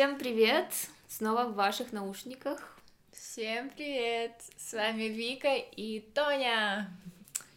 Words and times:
Всем 0.00 0.16
привет! 0.16 0.72
Снова 1.08 1.44
в 1.44 1.56
ваших 1.56 1.92
наушниках. 1.92 2.78
Всем 3.12 3.68
привет! 3.68 4.32
С 4.56 4.72
вами 4.72 5.02
Вика 5.02 5.54
и 5.54 6.00
Тоня. 6.00 6.88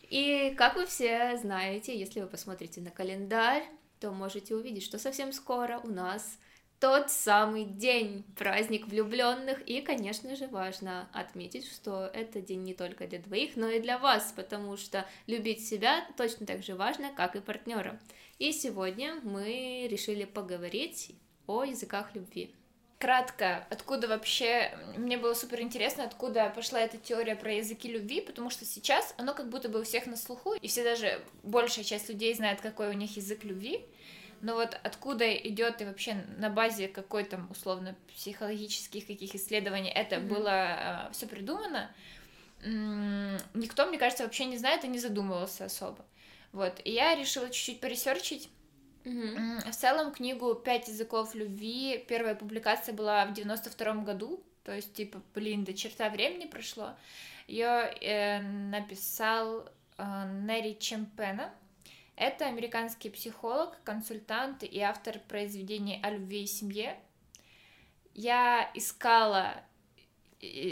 И 0.09 0.53
как 0.57 0.75
вы 0.75 0.85
все 0.85 1.37
знаете, 1.37 1.97
если 1.97 2.19
вы 2.19 2.27
посмотрите 2.27 2.81
на 2.81 2.91
календарь, 2.91 3.63
то 4.01 4.11
можете 4.11 4.55
увидеть, 4.55 4.83
что 4.83 4.99
совсем 4.99 5.31
скоро 5.31 5.79
у 5.85 5.87
нас 5.87 6.37
тот 6.81 7.11
самый 7.11 7.63
день, 7.63 8.25
праздник 8.35 8.87
влюбленных, 8.87 9.65
и, 9.65 9.79
конечно 9.79 10.35
же, 10.35 10.47
важно 10.47 11.07
отметить, 11.13 11.65
что 11.71 12.07
это 12.07 12.41
день 12.41 12.63
не 12.63 12.73
только 12.73 13.07
для 13.07 13.19
двоих, 13.19 13.55
но 13.55 13.69
и 13.69 13.79
для 13.79 13.97
вас, 13.97 14.33
потому 14.35 14.75
что 14.75 15.07
любить 15.27 15.65
себя 15.65 16.05
точно 16.17 16.45
так 16.45 16.61
же 16.61 16.75
важно, 16.75 17.13
как 17.15 17.37
и 17.37 17.39
партнера. 17.39 18.01
И 18.37 18.51
сегодня 18.51 19.21
мы 19.23 19.87
решили 19.89 20.25
поговорить 20.25 21.15
о 21.47 21.63
языках 21.63 22.15
любви. 22.15 22.53
Кратко, 22.99 23.67
откуда 23.69 24.07
вообще, 24.07 24.71
мне 24.95 25.17
было 25.17 25.33
супер 25.33 25.59
интересно, 25.61 26.05
откуда 26.05 26.49
пошла 26.55 26.79
эта 26.79 26.97
теория 26.97 27.35
про 27.35 27.53
языки 27.53 27.91
любви, 27.91 28.21
потому 28.21 28.49
что 28.49 28.63
сейчас 28.63 29.13
оно 29.17 29.33
как 29.33 29.49
будто 29.49 29.67
бы 29.67 29.81
у 29.81 29.83
всех 29.83 30.05
на 30.05 30.15
слуху, 30.15 30.53
и 30.53 30.67
все 30.67 30.83
даже, 30.83 31.19
большая 31.43 31.83
часть 31.83 32.07
людей 32.07 32.33
знает, 32.33 32.61
какой 32.61 32.89
у 32.89 32.93
них 32.93 33.17
язык 33.17 33.43
любви, 33.43 33.85
но 34.39 34.55
вот 34.55 34.79
откуда 34.83 35.33
идет 35.33 35.81
и 35.81 35.85
вообще 35.85 36.25
на 36.37 36.49
базе 36.49 36.87
какой 36.87 37.25
то 37.25 37.41
условно 37.49 37.95
психологических 38.15 39.07
каких 39.07 39.35
исследований 39.35 39.89
это 39.89 40.15
mm-hmm. 40.15 40.27
было 40.27 41.09
э, 41.09 41.13
все 41.13 41.27
придумано, 41.27 41.93
никто, 42.65 43.85
мне 43.85 43.97
кажется, 43.97 44.23
вообще 44.23 44.45
не 44.45 44.57
знает 44.57 44.83
и 44.85 44.87
не 44.87 44.99
задумывался 44.99 45.65
особо. 45.65 46.05
Вот, 46.51 46.79
и 46.83 46.91
я 46.91 47.15
решила 47.15 47.49
чуть-чуть 47.49 47.79
поресерчить. 47.79 48.49
В 49.03 49.71
целом 49.71 50.13
книгу 50.13 50.55
«Пять 50.55 50.87
языков 50.87 51.35
любви» 51.35 52.03
первая 52.07 52.35
публикация 52.35 52.93
была 52.93 53.25
в 53.25 53.33
девяносто 53.33 53.69
втором 53.69 54.05
году, 54.05 54.41
то 54.63 54.73
есть, 54.73 54.93
типа, 54.93 55.21
блин, 55.35 55.65
до 55.65 55.73
черта 55.73 56.09
времени 56.09 56.45
прошло. 56.45 56.95
Ее 57.47 57.93
э, 57.99 58.39
написал 58.41 59.69
э, 59.97 60.25
Нэри 60.45 60.77
Чемпена, 60.79 61.53
это 62.15 62.45
американский 62.45 63.09
психолог, 63.09 63.77
консультант 63.83 64.63
и 64.63 64.79
автор 64.79 65.19
произведений 65.27 65.99
о 66.03 66.11
любви 66.11 66.43
и 66.43 66.47
семье. 66.47 66.97
Я 68.13 68.69
искала 68.75 69.63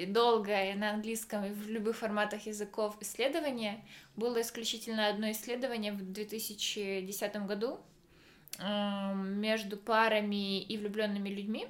долго 0.08 0.56
на 0.76 0.92
английском 0.92 1.46
и 1.46 1.52
в 1.52 1.68
любых 1.68 1.98
форматах 1.98 2.46
языков 2.46 2.96
исследования. 3.02 3.84
Было 4.16 4.42
исключительно 4.42 5.08
одно 5.08 5.32
исследование 5.32 5.94
в 5.94 6.12
2010 6.12 7.36
году 7.48 7.80
между 8.60 9.78
парами 9.78 10.62
и 10.62 10.78
влюбленными 10.78 11.30
людьми, 11.30 11.68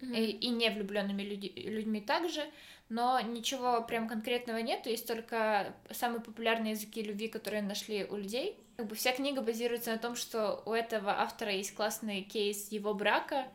mm-hmm. 0.00 0.16
и, 0.16 0.30
и 0.30 0.48
не 0.48 0.70
влюбленными 0.70 1.22
люди, 1.22 1.52
людьми 1.56 2.00
также, 2.00 2.42
но 2.88 3.20
ничего 3.20 3.82
прям 3.82 4.08
конкретного 4.08 4.58
нет, 4.58 4.86
есть 4.86 5.06
только 5.06 5.74
самые 5.90 6.20
популярные 6.20 6.72
языки 6.72 7.02
любви, 7.02 7.28
которые 7.28 7.62
нашли 7.62 8.04
у 8.04 8.16
людей. 8.16 8.58
Как 8.76 8.86
бы 8.86 8.94
вся 8.94 9.12
книга 9.12 9.40
базируется 9.40 9.92
на 9.92 9.98
том, 9.98 10.16
что 10.16 10.62
у 10.66 10.72
этого 10.72 11.12
автора 11.12 11.52
есть 11.52 11.74
классный 11.74 12.22
кейс 12.22 12.70
его 12.72 12.92
брака, 12.92 13.46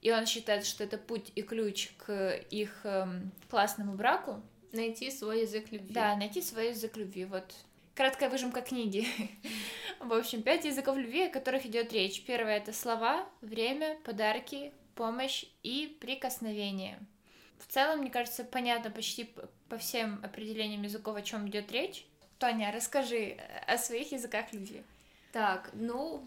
и 0.00 0.12
он 0.12 0.26
считает, 0.26 0.64
что 0.64 0.84
это 0.84 0.96
путь 0.96 1.32
и 1.34 1.42
ключ 1.42 1.90
к 1.96 2.36
их 2.50 2.80
эм, 2.84 3.32
классному 3.50 3.94
браку. 3.94 4.40
Найти 4.72 5.10
свой 5.10 5.40
язык 5.40 5.72
любви. 5.72 5.92
Да, 5.92 6.14
найти 6.16 6.40
свой 6.40 6.68
язык 6.68 6.96
любви. 6.96 7.24
Вот 7.24 7.52
краткая 7.98 8.30
выжимка 8.30 8.60
книги. 8.60 9.08
В 9.98 10.12
общем, 10.12 10.42
пять 10.44 10.64
языков 10.64 10.96
любви, 10.96 11.24
о 11.24 11.30
которых 11.30 11.66
идет 11.66 11.92
речь. 11.92 12.22
Первое 12.22 12.58
это 12.58 12.72
слова, 12.72 13.28
время, 13.40 13.98
подарки, 14.04 14.72
помощь 14.94 15.46
и 15.64 15.98
прикосновение. 16.00 17.00
В 17.58 17.66
целом, 17.66 17.98
мне 17.98 18.10
кажется, 18.10 18.44
понятно 18.44 18.92
почти 18.92 19.28
по 19.68 19.78
всем 19.78 20.20
определениям 20.22 20.84
языков, 20.84 21.16
о 21.16 21.22
чем 21.22 21.48
идет 21.48 21.72
речь. 21.72 22.06
Тоня, 22.38 22.70
расскажи 22.70 23.36
о 23.66 23.76
своих 23.78 24.12
языках 24.12 24.52
любви. 24.52 24.84
Так, 25.32 25.70
ну, 25.72 26.24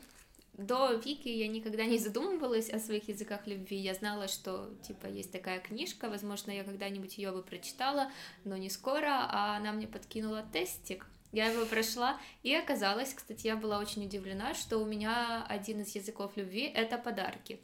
до 0.51 0.95
Вики 0.95 1.29
я 1.29 1.47
никогда 1.47 1.85
не 1.85 1.99
задумывалась 1.99 2.69
о 2.69 2.79
своих 2.79 3.07
языках 3.07 3.47
любви. 3.47 3.77
Я 3.77 3.93
знала, 3.93 4.27
что 4.27 4.69
типа 4.85 5.07
есть 5.07 5.31
такая 5.31 5.61
книжка, 5.61 6.09
возможно, 6.09 6.51
я 6.51 6.65
когда-нибудь 6.65 7.17
ее 7.17 7.31
бы 7.31 7.41
прочитала, 7.41 8.11
но 8.43 8.57
не 8.57 8.69
скоро, 8.69 9.25
а 9.29 9.55
она 9.55 9.71
мне 9.71 9.87
подкинула 9.87 10.43
тестик. 10.51 11.07
Я 11.31 11.47
его 11.47 11.65
прошла, 11.65 12.19
и 12.43 12.53
оказалось, 12.53 13.13
кстати, 13.13 13.47
я 13.47 13.55
была 13.55 13.79
очень 13.79 14.05
удивлена, 14.05 14.53
что 14.53 14.79
у 14.79 14.85
меня 14.85 15.45
один 15.47 15.81
из 15.81 15.95
языков 15.95 16.33
любви— 16.35 16.63
это 16.75 16.97
подарки. 16.97 17.59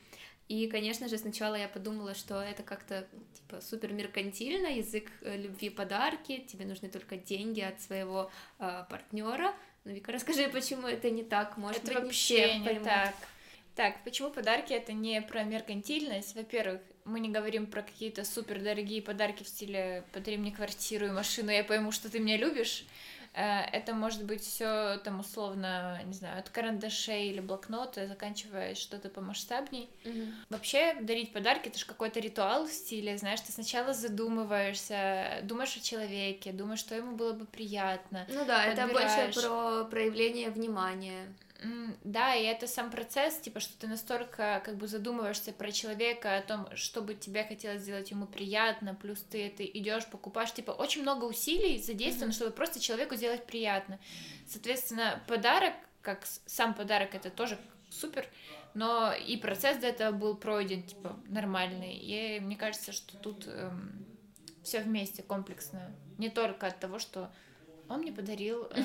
И, 0.48 0.68
конечно 0.68 1.10
же, 1.10 1.18
сначала 1.18 1.56
я 1.56 1.68
подумала, 1.68 2.16
что 2.16 2.42
это 2.42 2.64
как-то 2.64 3.06
типа 3.34 3.60
супер 3.60 3.92
меркантильно, 3.92 4.68
язык 4.68 5.12
э, 5.22 5.36
любви 5.36 5.70
подарки, 5.70 6.38
тебе 6.48 6.66
нужны 6.66 6.88
только 6.88 7.18
деньги 7.18 7.60
от 7.60 7.82
своего 7.82 8.32
э, 8.60 8.86
партнера. 8.90 9.54
Ну, 9.84 9.92
Вика, 9.92 10.12
расскажи, 10.14 10.48
почему 10.48 10.88
это 10.88 11.10
не 11.10 11.24
так? 11.24 11.58
Может 11.58 11.84
это 11.84 11.96
быть, 11.96 12.04
вообще 12.04 12.60
не, 12.60 12.76
не 12.76 12.80
так. 12.80 13.14
Так, 13.76 14.04
почему 14.06 14.32
подарки 14.32 14.72
это 14.72 14.94
не 14.94 15.22
про 15.22 15.44
меркантильность? 15.44 16.34
Во-первых, 16.34 16.82
мы 17.04 17.20
не 17.20 17.30
говорим 17.30 17.68
про 17.68 17.82
какие-то 17.82 18.24
супер 18.24 18.62
дорогие 18.62 19.02
подарки 19.02 19.44
в 19.44 19.48
стиле 19.48 20.04
«подари 20.14 20.38
мне 20.38 20.52
квартиру 20.52 21.08
и 21.08 21.12
машину, 21.12 21.52
я 21.52 21.64
пойму, 21.64 21.92
что 21.92 22.10
ты 22.10 22.20
меня 22.20 22.38
любишь». 22.38 22.86
Э, 23.38 23.66
это 23.72 23.94
может 23.94 24.24
быть 24.24 24.42
все 24.42 24.98
там 25.04 25.20
условно, 25.20 26.02
не 26.06 26.14
знаю, 26.14 26.40
от 26.40 26.50
карандашей 26.50 27.28
или 27.28 27.40
блокнота, 27.40 28.08
заканчивая 28.08 28.74
что-то 28.74 29.10
помасштабней. 29.10 29.90
Mm-hmm. 30.04 30.34
Вообще 30.50 30.96
дарить 31.02 31.32
подарки 31.32 31.68
это 31.68 31.78
же 31.78 31.86
какой-то 31.86 32.20
ритуал 32.20 32.66
в 32.66 32.72
стиле, 32.72 33.16
знаешь, 33.18 33.42
ты 33.42 33.52
сначала 33.52 33.94
задумываешься, 33.94 35.42
думаешь 35.44 35.78
о 35.78 35.82
человеке, 35.82 36.52
думаешь, 36.52 36.80
что 36.80 36.96
ему 36.96 37.16
было 37.16 37.34
бы 37.34 37.46
приятно. 37.46 38.26
Ну 38.28 38.44
да, 38.46 38.66
это 38.66 38.88
больше 38.88 39.32
про 39.40 39.86
проявление 39.86 40.50
внимания. 40.50 41.28
Да, 42.04 42.36
и 42.36 42.44
это 42.44 42.68
сам 42.68 42.92
процесс, 42.92 43.40
типа, 43.40 43.60
что 43.60 43.78
ты 43.80 43.88
настолько 43.88 44.62
как 44.64 44.76
бы 44.78 44.88
задумываешься 44.88 45.52
про 45.52 45.72
человека, 45.72 46.38
о 46.38 46.42
том, 46.42 46.68
что 46.76 47.02
бы 47.02 47.16
тебе 47.16 47.44
хотелось 47.44 47.82
сделать 47.82 48.12
ему 48.12 48.28
приятно, 48.28 48.94
плюс 48.94 49.22
ты 49.24 49.48
это 49.48 49.66
идешь, 49.66 50.06
покупаешь, 50.06 50.54
типа, 50.54 50.72
очень 50.72 51.02
много 51.02 51.26
усилий 51.26 51.82
задействовано, 51.82 52.32
mm-hmm. 52.32 52.36
чтобы 52.36 52.52
просто 52.52 52.80
человеку 52.80 53.16
сделать 53.16 53.46
приятно. 53.48 54.00
Соответственно, 54.48 55.22
подарок, 55.28 55.74
как 56.04 56.26
сам 56.46 56.76
подарок, 56.76 57.16
это 57.16 57.32
тоже 57.32 57.58
супер, 57.90 58.28
но 58.76 59.12
и 59.14 59.36
процесс 59.38 59.78
до 59.78 59.88
этого 59.88 60.12
был 60.12 60.36
пройден, 60.36 60.84
типа, 60.84 61.20
нормальный. 61.28 61.96
И 61.96 62.40
мне 62.40 62.56
кажется, 62.56 62.92
что 62.92 63.18
тут 63.18 63.48
эм, 63.48 64.06
все 64.64 64.82
вместе 64.82 65.24
комплексно. 65.24 65.92
Не 66.20 66.30
только 66.30 66.68
от 66.68 66.80
того, 66.80 67.00
что 67.00 67.32
он 67.90 68.02
мне 68.02 68.12
подарил 68.12 68.68
э, 68.72 68.82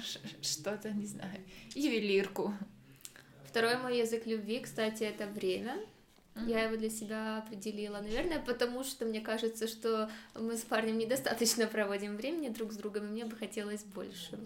что-то, 0.42 0.90
не 0.90 1.06
знаю, 1.06 1.40
ювелирку. 1.74 2.54
Второй 3.46 3.76
мой 3.76 3.98
язык 3.98 4.26
любви, 4.26 4.60
кстати, 4.60 5.04
это 5.04 5.26
время. 5.26 5.76
Mm-hmm. 6.34 6.50
Я 6.50 6.64
его 6.64 6.76
для 6.76 6.90
себя 6.90 7.38
определила, 7.38 8.00
наверное, 8.00 8.40
потому 8.40 8.82
что 8.82 9.04
мне 9.04 9.20
кажется, 9.20 9.68
что 9.68 10.10
мы 10.34 10.56
с 10.56 10.62
парнем 10.62 10.98
недостаточно 10.98 11.66
проводим 11.66 12.16
времени 12.16 12.48
друг 12.48 12.72
с 12.72 12.76
другом, 12.76 13.06
и 13.06 13.10
мне 13.10 13.24
бы 13.24 13.36
хотелось 13.36 13.84
больше. 13.84 14.38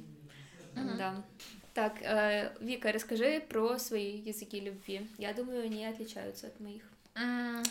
Mm-hmm. 0.75 0.97
Да. 0.99 1.25
Так, 1.73 2.03
э, 2.03 2.53
Вика, 2.61 2.93
расскажи 2.93 3.41
про 3.41 3.79
свои 3.79 4.19
языки 4.19 4.61
любви. 4.61 5.09
Я 5.17 5.33
думаю, 5.33 5.65
они 5.65 5.87
отличаются 5.87 6.49
от 6.49 6.61
моих. 6.61 6.83
Mm, 7.15 7.65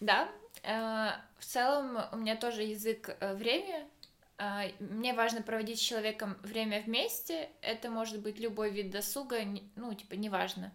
да, 0.00 0.28
э, 0.62 1.10
в 1.38 1.44
целом 1.44 1.98
у 2.12 2.16
меня 2.16 2.36
тоже 2.36 2.62
язык 2.62 3.16
время, 3.20 3.86
мне 4.80 5.14
важно 5.14 5.42
проводить 5.42 5.78
с 5.78 5.82
человеком 5.82 6.36
время 6.42 6.82
вместе. 6.82 7.50
Это 7.60 7.90
может 7.90 8.20
быть 8.20 8.38
любой 8.38 8.70
вид 8.70 8.90
досуга, 8.90 9.40
ну, 9.76 9.94
типа, 9.94 10.14
неважно. 10.14 10.72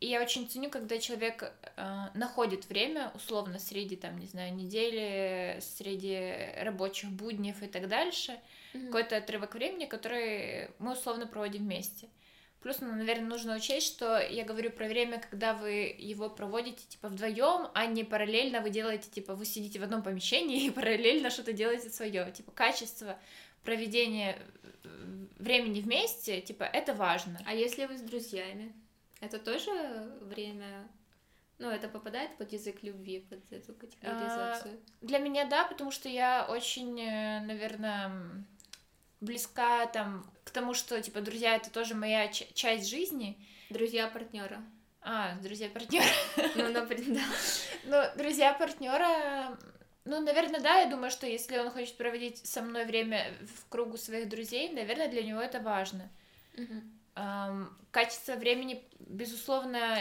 И 0.00 0.06
я 0.06 0.20
очень 0.20 0.46
ценю, 0.48 0.68
когда 0.68 0.98
человек 0.98 1.50
а, 1.76 2.10
находит 2.14 2.68
время, 2.68 3.10
условно, 3.14 3.58
среди, 3.58 3.96
там, 3.96 4.18
не 4.18 4.26
знаю, 4.26 4.54
недели, 4.54 5.58
среди 5.60 6.52
рабочих 6.62 7.10
будней 7.10 7.54
и 7.58 7.66
так 7.66 7.88
дальше, 7.88 8.38
mm-hmm. 8.74 8.86
какой-то 8.86 9.16
отрывок 9.16 9.54
времени, 9.54 9.86
который 9.86 10.68
мы 10.78 10.92
условно 10.92 11.26
проводим 11.26 11.62
вместе. 11.62 12.08
Плюс, 12.64 12.80
ну, 12.80 12.94
наверное, 12.94 13.28
нужно 13.28 13.56
учесть, 13.56 13.86
что 13.86 14.18
я 14.18 14.42
говорю 14.42 14.70
про 14.70 14.86
время, 14.86 15.20
когда 15.20 15.52
вы 15.52 15.94
его 15.98 16.30
проводите 16.30 16.82
типа 16.88 17.08
вдвоем, 17.08 17.68
а 17.74 17.84
не 17.84 18.04
параллельно 18.04 18.62
вы 18.62 18.70
делаете, 18.70 19.10
типа, 19.10 19.34
вы 19.34 19.44
сидите 19.44 19.78
в 19.78 19.82
одном 19.82 20.02
помещении 20.02 20.64
и 20.64 20.70
параллельно 20.70 21.28
что-то 21.28 21.52
делаете 21.52 21.90
свое. 21.90 22.32
Типа, 22.32 22.52
качество 22.52 23.18
проведения 23.64 24.38
э, 24.82 24.88
времени 25.36 25.82
вместе, 25.82 26.40
типа, 26.40 26.64
это 26.64 26.94
важно. 26.94 27.38
А 27.44 27.52
если 27.52 27.84
вы 27.84 27.98
с 27.98 28.00
друзьями? 28.00 28.72
Это 29.20 29.38
тоже 29.38 29.70
время 30.22 30.88
ну, 31.58 31.68
это 31.68 31.88
попадает 31.88 32.34
под 32.38 32.50
язык 32.50 32.82
любви, 32.82 33.26
под 33.28 33.40
эту 33.52 33.74
категоризацию? 33.74 34.74
А, 34.74 35.06
для 35.06 35.18
меня 35.18 35.44
да, 35.44 35.66
потому 35.66 35.90
что 35.90 36.08
я 36.08 36.46
очень, 36.48 36.98
э, 36.98 37.40
наверное, 37.40 38.10
близка 39.24 39.86
там 39.86 40.30
к 40.44 40.50
тому, 40.50 40.74
что 40.74 41.00
типа 41.00 41.20
друзья 41.20 41.56
это 41.56 41.70
тоже 41.70 41.94
моя 41.94 42.28
часть 42.28 42.88
жизни. 42.88 43.38
Друзья 43.70 44.08
партнера. 44.08 44.62
А, 45.00 45.34
друзья 45.42 45.68
партнера. 45.68 46.06
Ну, 46.56 46.68
например, 46.70 47.20
да. 47.20 48.12
Ну, 48.14 48.18
друзья 48.18 48.52
партнера. 48.54 49.58
Ну, 50.04 50.20
наверное, 50.20 50.60
да, 50.60 50.80
я 50.80 50.86
думаю, 50.86 51.10
что 51.10 51.26
если 51.26 51.58
он 51.58 51.70
хочет 51.70 51.96
проводить 51.96 52.46
со 52.46 52.62
мной 52.62 52.84
время 52.84 53.32
в 53.42 53.68
кругу 53.68 53.96
своих 53.96 54.28
друзей, 54.28 54.70
наверное, 54.70 55.08
для 55.08 55.22
него 55.22 55.40
это 55.40 55.60
важно. 55.60 56.10
Качество 57.90 58.34
времени, 58.34 58.82
безусловно, 58.98 59.96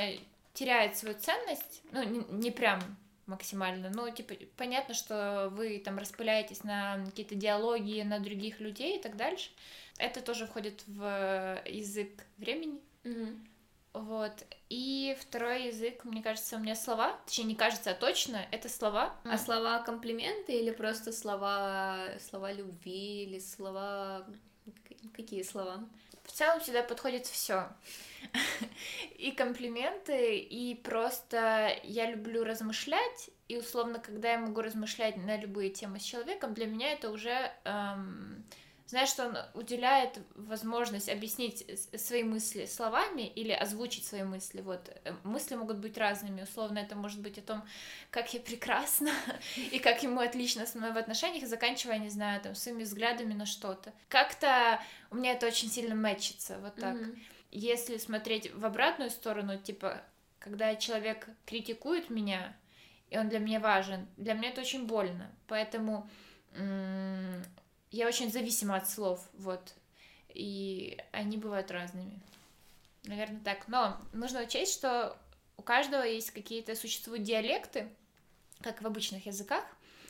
теряет 0.53 0.97
свою 0.97 1.17
ценность. 1.17 1.81
Ну, 1.91 2.03
не, 2.03 2.25
не 2.29 2.51
прям 2.51 2.81
максимально. 3.25 3.89
Но, 3.89 4.09
типа, 4.09 4.35
понятно, 4.57 4.93
что 4.93 5.49
вы 5.51 5.79
там 5.79 5.97
распыляетесь 5.97 6.63
на 6.63 7.03
какие-то 7.05 7.35
диалоги, 7.35 8.01
на 8.01 8.19
других 8.19 8.59
людей 8.59 8.97
и 8.97 9.01
так 9.01 9.15
дальше. 9.15 9.49
Это 9.97 10.21
тоже 10.21 10.47
входит 10.47 10.83
в 10.87 11.61
язык 11.65 12.25
времени. 12.37 12.79
Мгм. 13.03 13.47
Вот. 13.93 14.31
И 14.69 15.15
второй 15.19 15.67
язык, 15.67 16.03
мне 16.03 16.23
кажется, 16.23 16.55
у 16.55 16.59
меня 16.59 16.75
слова. 16.75 17.19
Точнее, 17.25 17.45
не 17.45 17.55
кажется, 17.55 17.91
а 17.91 17.93
точно, 17.93 18.41
это 18.51 18.67
слова. 18.67 19.15
А 19.23 19.37
слова 19.37 19.79
комплименты 19.83 20.53
или 20.53 20.71
просто 20.71 21.11
слова, 21.11 22.07
слова 22.19 22.51
любви 22.51 23.23
или 23.23 23.39
слова... 23.39 24.25
Какие 25.13 25.43
слова? 25.43 25.87
В 26.23 26.31
целом 26.31 26.61
сюда 26.61 26.83
подходит 26.83 27.25
все. 27.27 27.67
И 29.17 29.31
комплименты, 29.31 30.37
и 30.37 30.75
просто 30.75 31.75
я 31.83 32.09
люблю 32.09 32.43
размышлять, 32.43 33.29
и 33.47 33.57
условно, 33.57 33.99
когда 33.99 34.31
я 34.31 34.39
могу 34.39 34.61
размышлять 34.61 35.17
на 35.17 35.37
любые 35.37 35.69
темы 35.69 35.99
с 35.99 36.03
человеком, 36.03 36.53
для 36.53 36.65
меня 36.65 36.93
это 36.93 37.09
уже, 37.09 37.51
эм, 37.65 38.45
знаешь, 38.85 39.09
что 39.09 39.27
он 39.27 39.37
уделяет 39.53 40.19
возможность 40.35 41.09
объяснить 41.09 41.65
свои 41.99 42.23
мысли 42.23 42.65
словами 42.65 43.21
или 43.21 43.51
озвучить 43.51 44.05
свои 44.05 44.23
мысли. 44.23 44.61
Вот 44.61 44.89
э, 45.03 45.13
мысли 45.23 45.55
могут 45.55 45.77
быть 45.77 45.97
разными, 45.97 46.43
условно, 46.43 46.79
это 46.79 46.95
может 46.95 47.21
быть 47.21 47.37
о 47.37 47.41
том, 47.41 47.63
как 48.11 48.33
я 48.33 48.39
прекрасна 48.39 49.11
и 49.71 49.79
как 49.79 50.03
ему 50.03 50.19
отлично 50.19 50.65
со 50.65 50.77
мной 50.77 50.91
в 50.91 50.97
отношениях, 50.97 51.47
заканчивая, 51.47 51.97
не 51.97 52.09
знаю, 52.09 52.41
там, 52.41 52.55
своими 52.55 52.83
взглядами 52.83 53.33
на 53.33 53.45
что-то. 53.45 53.93
Как-то 54.09 54.81
у 55.11 55.15
меня 55.15 55.31
это 55.31 55.47
очень 55.47 55.69
сильно 55.69 55.95
мэчится, 55.95 56.59
вот 56.59 56.75
так. 56.75 56.95
Мгм. 56.95 57.19
Если 57.51 57.97
смотреть 57.97 58.53
в 58.53 58.65
обратную 58.65 59.11
сторону, 59.11 59.57
типа, 59.57 60.01
когда 60.39 60.75
человек 60.75 61.27
критикует 61.45 62.09
меня, 62.09 62.55
и 63.09 63.17
он 63.17 63.29
для 63.29 63.39
меня 63.39 63.59
важен, 63.59 64.07
для 64.17 64.33
меня 64.33 64.49
это 64.49 64.61
очень 64.61 64.87
больно. 64.87 65.31
Поэтому 65.47 66.09
я 67.93 68.07
очень 68.07 68.31
зависима 68.31 68.77
от 68.77 68.89
слов, 68.89 69.21
вот. 69.33 69.73
И 70.29 70.99
они 71.11 71.37
бывают 71.37 71.69
разными. 71.69 72.19
Наверное, 73.03 73.39
так. 73.43 73.67
Но 73.67 74.01
нужно 74.13 74.41
учесть, 74.41 74.73
что 74.73 75.15
у 75.57 75.61
каждого 75.61 76.01
есть 76.01 76.31
какие-то 76.31 76.75
существуют 76.75 77.21
диалекты, 77.23 77.87
как 78.61 78.81
в 78.81 78.87
обычных 78.87 79.27
языках. 79.27 79.63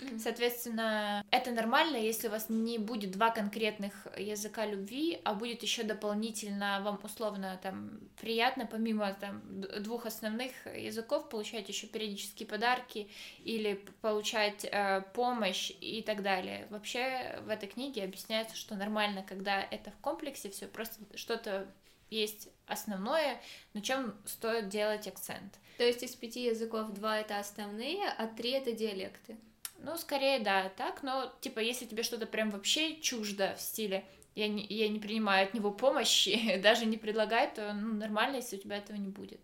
Мгм. 0.04 0.20
Соответственно, 0.20 1.26
это 1.32 1.52
нормально, 1.52 1.98
если 1.98 2.28
у 2.28 2.32
вас 2.32 2.50
не 2.50 2.78
будет 2.78 3.12
два 3.12 3.30
конкретных 3.30 4.08
языка 4.18 4.66
любви, 4.66 5.20
а 5.24 5.34
будет 5.34 5.64
еще 5.64 5.84
дополнительно 5.84 6.82
вам 6.84 7.00
условно 7.04 7.60
там 7.62 8.00
приятно, 8.20 8.66
помимо 8.66 9.14
там 9.14 9.42
двух 9.82 10.06
основных 10.06 10.52
языков, 10.76 11.30
получать 11.30 11.70
еще 11.70 11.88
периодические 11.88 12.48
подарки 12.48 13.10
или 13.44 13.84
получать 14.02 14.66
э, 14.66 15.02
помощь 15.14 15.72
и 15.80 16.02
так 16.02 16.22
далее. 16.22 16.68
Вообще 16.70 17.40
в 17.46 17.50
этой 17.50 17.70
книге 17.70 18.04
объясняется, 18.04 18.56
что 18.56 18.76
нормально, 18.76 19.24
когда 19.28 19.62
это 19.62 19.92
в 19.92 19.98
комплексе 19.98 20.50
все, 20.50 20.68
просто 20.68 21.02
что-то 21.16 21.68
есть 22.10 22.50
основное, 22.68 23.42
на 23.74 23.82
чем 23.82 24.16
стоит 24.26 24.70
делать 24.70 25.08
акцент. 25.08 25.60
То 25.78 25.84
есть 25.84 26.04
из 26.04 26.16
пяти 26.16 26.46
языков 26.46 26.92
два 26.92 27.20
это 27.20 27.40
основные, 27.40 28.08
а 28.18 28.28
три 28.28 28.52
это 28.52 28.72
диалекты. 28.72 29.38
Ну, 29.84 29.98
скорее, 29.98 30.40
да, 30.40 30.70
так, 30.78 31.04
но, 31.04 31.32
типа, 31.42 31.60
если 31.60 31.86
тебе 31.86 32.04
что-то 32.04 32.26
прям 32.26 32.50
вообще 32.52 32.96
чуждо 33.02 33.54
в 33.58 33.62
стиле, 33.62 34.06
я 34.34 34.48
не, 34.48 34.66
я 34.66 34.88
не 34.88 35.00
принимаю 35.00 35.46
от 35.46 35.54
него 35.54 35.72
помощи, 35.72 36.58
даже 36.64 36.86
не 36.86 36.98
предлагаю, 36.98 37.52
то 37.54 37.74
ну, 37.74 37.94
нормально, 37.94 38.38
если 38.38 38.56
у 38.56 38.60
тебя 38.60 38.78
этого 38.78 38.96
не 38.96 39.10
будет. 39.10 39.42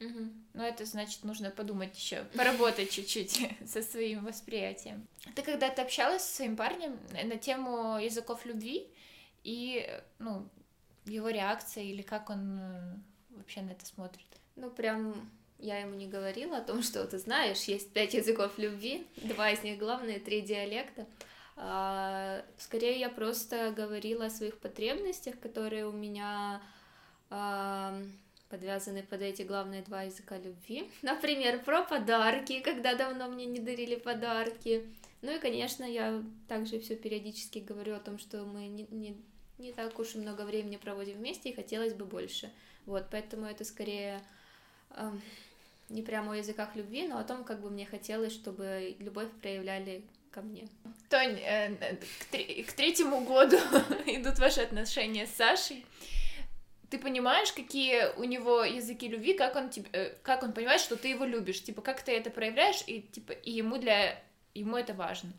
Мгм. 0.00 0.46
Но 0.54 0.66
это 0.66 0.86
значит, 0.86 1.24
нужно 1.24 1.50
подумать 1.50 1.96
еще, 1.96 2.24
поработать 2.34 2.90
чуть-чуть 2.90 3.50
со 3.66 3.82
своим 3.82 4.24
восприятием. 4.24 5.06
Ты 5.36 5.42
когда-то 5.42 5.82
общалась 5.82 6.22
со 6.22 6.36
своим 6.36 6.56
парнем 6.56 6.98
на 7.12 7.36
тему 7.36 7.98
языков 7.98 8.46
любви 8.46 8.88
и, 9.44 9.86
ну, 10.18 10.48
его 11.04 11.28
реакция 11.28 11.84
или 11.84 12.00
как 12.00 12.30
он 12.30 12.58
э, 12.58 12.94
вообще 13.30 13.60
на 13.60 13.72
это 13.72 13.84
смотрит? 13.84 14.26
Ну, 14.56 14.70
прям 14.70 15.30
я 15.62 15.78
ему 15.78 15.94
не 15.94 16.08
говорила 16.08 16.58
о 16.58 16.60
том, 16.60 16.82
что 16.82 17.06
ты 17.06 17.18
знаешь, 17.18 17.62
есть 17.64 17.92
пять 17.92 18.14
языков 18.14 18.58
любви, 18.58 19.06
два 19.16 19.50
из 19.52 19.62
них 19.62 19.78
главные, 19.78 20.18
три 20.18 20.42
диалекта. 20.42 21.06
А, 21.56 22.44
Скорее, 22.58 22.98
я 22.98 23.08
просто 23.08 23.72
говорила 23.74 24.26
о 24.26 24.30
своих 24.30 24.58
потребностях, 24.58 25.38
которые 25.38 25.86
у 25.86 25.92
меня 25.92 26.60
а, 27.30 27.96
подвязаны 28.48 29.04
под 29.04 29.22
эти 29.22 29.42
главные 29.42 29.82
два 29.82 30.02
языка 30.02 30.36
любви. 30.36 30.90
Например, 31.02 31.62
про 31.62 31.84
подарки, 31.84 32.60
когда 32.60 32.96
давно 32.96 33.28
мне 33.28 33.46
не 33.46 33.60
дарили 33.60 33.94
подарки. 33.94 34.86
Ну 35.22 35.30
и, 35.30 35.38
конечно, 35.38 35.84
я 35.84 36.24
также 36.48 36.80
все 36.80 36.96
периодически 36.96 37.60
говорю 37.60 37.94
о 37.94 38.00
том, 38.00 38.18
что 38.18 38.44
мы 38.44 38.66
не, 38.66 38.88
не, 38.90 39.16
не 39.58 39.72
так 39.72 39.96
уж 40.00 40.16
и 40.16 40.18
много 40.18 40.42
времени 40.42 40.76
проводим 40.76 41.18
вместе, 41.18 41.50
и 41.50 41.54
хотелось 41.54 41.94
бы 41.94 42.04
больше. 42.04 42.50
Вот, 42.84 43.06
поэтому 43.12 43.46
это 43.46 43.64
скорее 43.64 44.20
эм, 44.90 45.22
не 45.88 46.02
прямо 46.02 46.32
о 46.32 46.36
языках 46.36 46.74
любви, 46.74 47.06
но 47.06 47.18
о 47.18 47.24
том, 47.24 47.44
как 47.44 47.60
бы 47.60 47.70
мне 47.70 47.86
хотелось, 47.86 48.32
чтобы 48.32 48.96
любовь 48.98 49.28
проявляли 49.40 50.02
ко 50.30 50.42
мне. 50.42 50.66
Тонь, 51.08 51.38
э, 51.40 51.74
к, 52.20 52.24
тре- 52.30 52.64
к 52.64 52.72
третьему 52.72 53.20
году 53.20 53.56
идут 54.06 54.38
ваши 54.38 54.60
отношения 54.60 55.26
с 55.26 55.34
Сашей. 55.34 55.84
Ты 56.90 56.98
понимаешь, 56.98 57.52
какие 57.52 58.14
у 58.18 58.24
него 58.24 58.64
языки 58.64 59.08
любви, 59.08 59.34
как 59.34 59.56
он 59.56 59.70
тебе, 59.70 59.88
э, 59.92 60.14
как 60.22 60.42
он 60.42 60.52
понимает, 60.52 60.80
что 60.80 60.96
ты 60.96 61.08
его 61.08 61.24
любишь, 61.24 61.62
типа 61.62 61.82
как 61.82 62.02
ты 62.02 62.12
это 62.12 62.30
проявляешь 62.30 62.82
и 62.86 63.02
типа 63.02 63.32
и 63.32 63.50
ему 63.50 63.78
для 63.78 64.22
ему 64.54 64.76
это 64.76 64.94
важно. 64.94 65.32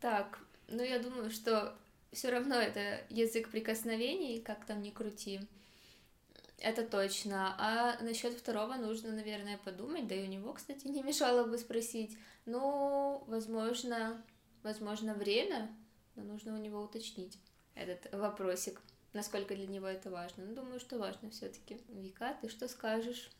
Так, 0.00 0.38
ну 0.68 0.82
я 0.82 0.98
думаю, 0.98 1.30
что 1.30 1.74
все 2.12 2.30
равно 2.30 2.56
это 2.56 3.00
язык 3.10 3.50
прикосновений, 3.50 4.40
как 4.40 4.64
там 4.64 4.82
ни 4.82 4.90
крути. 4.90 5.40
Это 6.60 6.84
точно. 6.84 7.54
А 7.58 7.96
насчет 8.02 8.34
второго 8.34 8.74
нужно, 8.74 9.12
наверное, 9.12 9.58
подумать. 9.58 10.06
Да 10.06 10.14
и 10.14 10.24
у 10.24 10.26
него, 10.26 10.52
кстати, 10.52 10.86
не 10.86 11.02
мешало 11.02 11.44
бы 11.44 11.56
спросить. 11.56 12.16
Ну, 12.44 13.24
возможно, 13.26 14.22
возможно, 14.62 15.14
время, 15.14 15.74
но 16.16 16.22
нужно 16.22 16.54
у 16.54 16.58
него 16.58 16.82
уточнить 16.82 17.38
этот 17.74 18.12
вопросик, 18.12 18.80
насколько 19.14 19.54
для 19.54 19.66
него 19.66 19.86
это 19.86 20.10
важно. 20.10 20.44
Ну, 20.44 20.54
думаю, 20.54 20.80
что 20.80 20.98
важно 20.98 21.30
все-таки. 21.30 21.80
Вика, 21.88 22.36
ты 22.42 22.48
что 22.50 22.68
скажешь? 22.68 23.30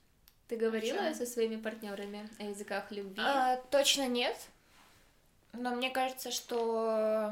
Ты 0.49 0.57
говорила 0.57 0.99
чём? 0.99 1.15
со 1.15 1.27
своими 1.27 1.57
партнерами 1.57 2.29
о 2.39 2.45
языках 2.45 2.91
любви? 2.91 3.23
А, 3.23 3.57
точно 3.71 4.09
нет. 4.09 4.37
Но 5.53 5.75
мне 5.75 5.91
кажется, 5.91 6.31
что 6.31 7.31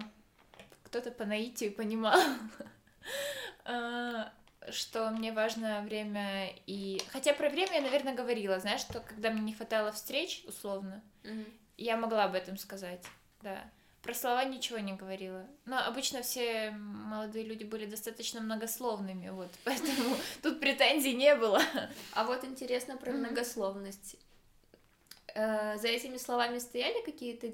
кто-то 0.85 1.11
по 1.11 1.25
наитию 1.25 1.73
понимал, 1.73 2.21
а, 3.65 4.33
что 4.71 5.11
мне 5.11 5.33
важно 5.33 5.83
время 5.83 6.51
и... 6.67 7.01
Хотя 7.11 7.33
про 7.33 7.49
время 7.49 7.75
я, 7.77 7.81
наверное, 7.83 8.15
говорила, 8.15 8.59
знаешь, 8.61 8.81
что 8.81 9.01
когда 9.01 9.31
мне 9.31 9.41
не 9.43 9.55
хватало 9.55 9.93
встреч, 9.93 10.43
условно, 10.47 11.03
Мгм. 11.25 11.45
я 11.77 11.97
могла 11.97 12.25
об 12.25 12.35
этом 12.35 12.57
сказать, 12.59 13.03
да. 13.43 13.65
Про 14.03 14.15
слова 14.15 14.45
ничего 14.45 14.79
не 14.79 14.93
говорила. 14.95 15.45
Но 15.65 15.79
обычно 15.85 16.23
все 16.23 16.71
молодые 16.71 17.45
люди 17.45 17.65
были 17.65 17.85
достаточно 17.87 18.41
многословными, 18.41 19.29
вот, 19.31 19.51
поэтому 19.65 20.17
тут 20.43 20.61
претензий 20.61 21.15
не 21.15 21.35
было. 21.35 21.61
А 22.13 22.25
вот 22.25 22.45
интересно 22.45 22.97
про 22.97 23.13
многословность. 23.13 24.17
Э, 25.35 25.77
За 25.79 25.89
этими 25.89 26.17
словами 26.17 26.59
стояли 26.59 27.05
какие-то 27.05 27.53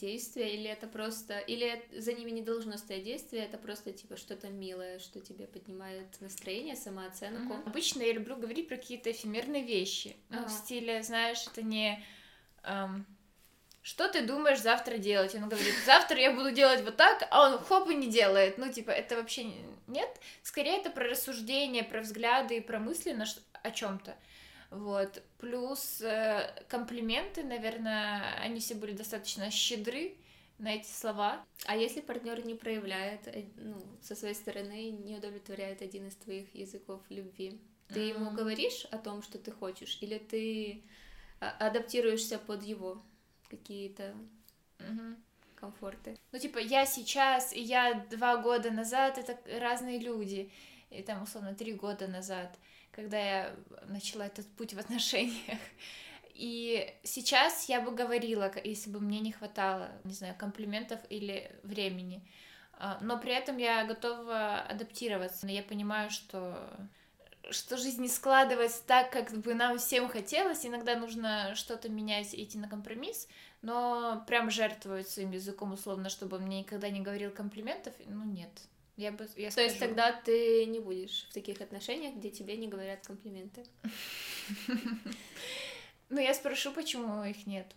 действия, 0.00 0.54
или 0.54 0.68
это 0.68 0.86
просто, 0.86 1.38
или 1.38 1.82
за 1.96 2.12
ними 2.12 2.30
не 2.30 2.42
должно 2.42 2.76
стоять 2.76 3.04
действие, 3.04 3.44
это 3.44 3.58
просто 3.58 3.92
типа 3.92 4.16
что-то 4.16 4.48
милое, 4.48 4.98
что 4.98 5.20
тебе 5.20 5.46
поднимает 5.46 6.20
настроение, 6.20 6.76
самооценку. 6.76 7.54
Обычно 7.66 8.02
я 8.02 8.12
люблю 8.12 8.36
говорить 8.36 8.68
про 8.68 8.76
какие-то 8.76 9.10
эфемерные 9.10 9.62
вещи. 9.62 10.16
Ну, 10.30 10.38
Ага. 10.38 10.48
в 10.48 10.50
стиле, 10.52 11.02
знаешь, 11.02 11.46
это 11.46 11.62
не... 11.62 12.04
эм, 12.64 13.06
что 13.82 14.08
ты 14.08 14.22
думаешь 14.22 14.60
завтра 14.60 14.96
делать? 14.96 15.34
Он 15.34 15.48
говорит, 15.48 15.74
завтра 15.84 16.18
я 16.18 16.32
буду 16.32 16.50
делать 16.50 16.82
вот 16.82 16.96
так, 16.96 17.28
а 17.30 17.48
он 17.50 17.58
хоп 17.58 17.90
и 17.90 17.94
не 17.94 18.10
делает. 18.10 18.56
Ну, 18.58 18.72
типа, 18.72 18.90
это 18.90 19.16
вообще 19.16 19.44
не- 19.44 19.64
нет. 19.86 20.08
Скорее, 20.42 20.78
это 20.78 20.90
про 20.90 21.04
рассуждения, 21.08 21.84
про 21.84 22.00
взгляды 22.00 22.56
и 22.56 22.60
про 22.60 22.78
мысли 22.78 23.12
на 23.12 23.26
о 23.62 23.70
чем-то. 23.70 24.16
Вот. 24.74 25.22
Плюс 25.38 26.00
э, 26.00 26.50
комплименты, 26.68 27.44
наверное, 27.44 28.34
они 28.40 28.58
все 28.58 28.74
были 28.74 28.92
достаточно 28.92 29.48
щедры 29.50 30.16
на 30.58 30.74
эти 30.74 30.88
слова. 30.88 31.44
А 31.66 31.76
если 31.76 32.00
партнер 32.00 32.44
не 32.44 32.54
проявляет, 32.54 33.28
э, 33.28 33.44
ну, 33.56 33.80
со 34.02 34.16
своей 34.16 34.34
стороны 34.34 34.90
не 34.90 35.16
удовлетворяет 35.16 35.80
один 35.80 36.08
из 36.08 36.16
твоих 36.16 36.52
языков 36.54 37.00
любви, 37.08 37.60
Ты 37.88 38.00
mm-hmm. 38.00 38.14
ему 38.14 38.30
говоришь 38.32 38.84
о 38.86 38.98
том, 38.98 39.22
что 39.22 39.38
ты 39.38 39.52
хочешь, 39.52 39.98
или 40.00 40.18
ты 40.18 40.82
а, 41.38 41.50
адаптируешься 41.68 42.38
под 42.38 42.64
его 42.64 43.00
какие-то 43.48 44.14
mm-hmm. 44.78 45.16
комфорты? 45.54 46.18
Ну, 46.32 46.38
типа, 46.40 46.58
я 46.58 46.84
сейчас 46.84 47.52
и 47.52 47.60
я 47.60 48.06
два 48.10 48.38
года 48.38 48.72
назад 48.72 49.18
это 49.18 49.38
разные 49.60 50.00
люди. 50.00 50.50
И 50.90 51.02
там, 51.02 51.22
условно, 51.22 51.54
три 51.54 51.74
года 51.74 52.08
назад, 52.08 52.58
когда 52.94 53.18
я 53.18 53.56
начала 53.86 54.26
этот 54.26 54.46
путь 54.56 54.74
в 54.74 54.78
отношениях. 54.78 55.58
И 56.34 56.92
сейчас 57.04 57.68
я 57.68 57.80
бы 57.80 57.92
говорила, 57.92 58.50
если 58.64 58.90
бы 58.90 59.00
мне 59.00 59.20
не 59.20 59.32
хватало, 59.32 59.90
не 60.04 60.14
знаю, 60.14 60.34
комплиментов 60.36 61.00
или 61.08 61.50
времени. 61.62 62.22
А, 62.72 62.98
но 63.00 63.18
при 63.18 63.32
этом 63.32 63.56
я 63.56 63.84
готова 63.84 64.60
адаптироваться. 64.60 65.46
Я 65.46 65.62
понимаю, 65.62 66.10
что 66.10 66.58
что 67.50 67.76
жизнь 67.76 68.00
не 68.00 68.08
складывается 68.08 68.82
так, 68.86 69.10
как 69.10 69.30
бы 69.30 69.52
нам 69.54 69.78
всем 69.78 70.08
хотелось. 70.08 70.64
Иногда 70.64 70.96
нужно 70.96 71.54
что-то 71.54 71.90
менять, 71.90 72.34
идти 72.34 72.56
на 72.56 72.68
компромисс, 72.68 73.28
но 73.60 74.24
прям 74.26 74.50
жертвовать 74.50 75.10
своим 75.10 75.30
языком 75.30 75.72
условно, 75.72 76.08
чтобы 76.08 76.38
мне 76.38 76.60
никогда 76.60 76.88
не 76.88 77.00
говорил 77.00 77.30
комплиментов, 77.30 77.92
ну 78.06 78.24
нет. 78.24 78.50
Я 78.96 79.10
бы, 79.12 79.28
я 79.36 79.48
То 79.48 79.52
скажу. 79.52 79.68
есть 79.68 79.80
тогда 79.80 80.12
ты 80.12 80.66
не 80.66 80.78
будешь 80.78 81.26
в 81.28 81.34
таких 81.34 81.60
отношениях, 81.60 82.14
где 82.14 82.30
тебе 82.30 82.56
не 82.56 82.68
говорят 82.68 83.06
комплименты. 83.06 83.64
Ну, 86.10 86.20
я 86.20 86.34
спрошу, 86.34 86.70
почему 86.70 87.24
их 87.24 87.46
нету. 87.46 87.74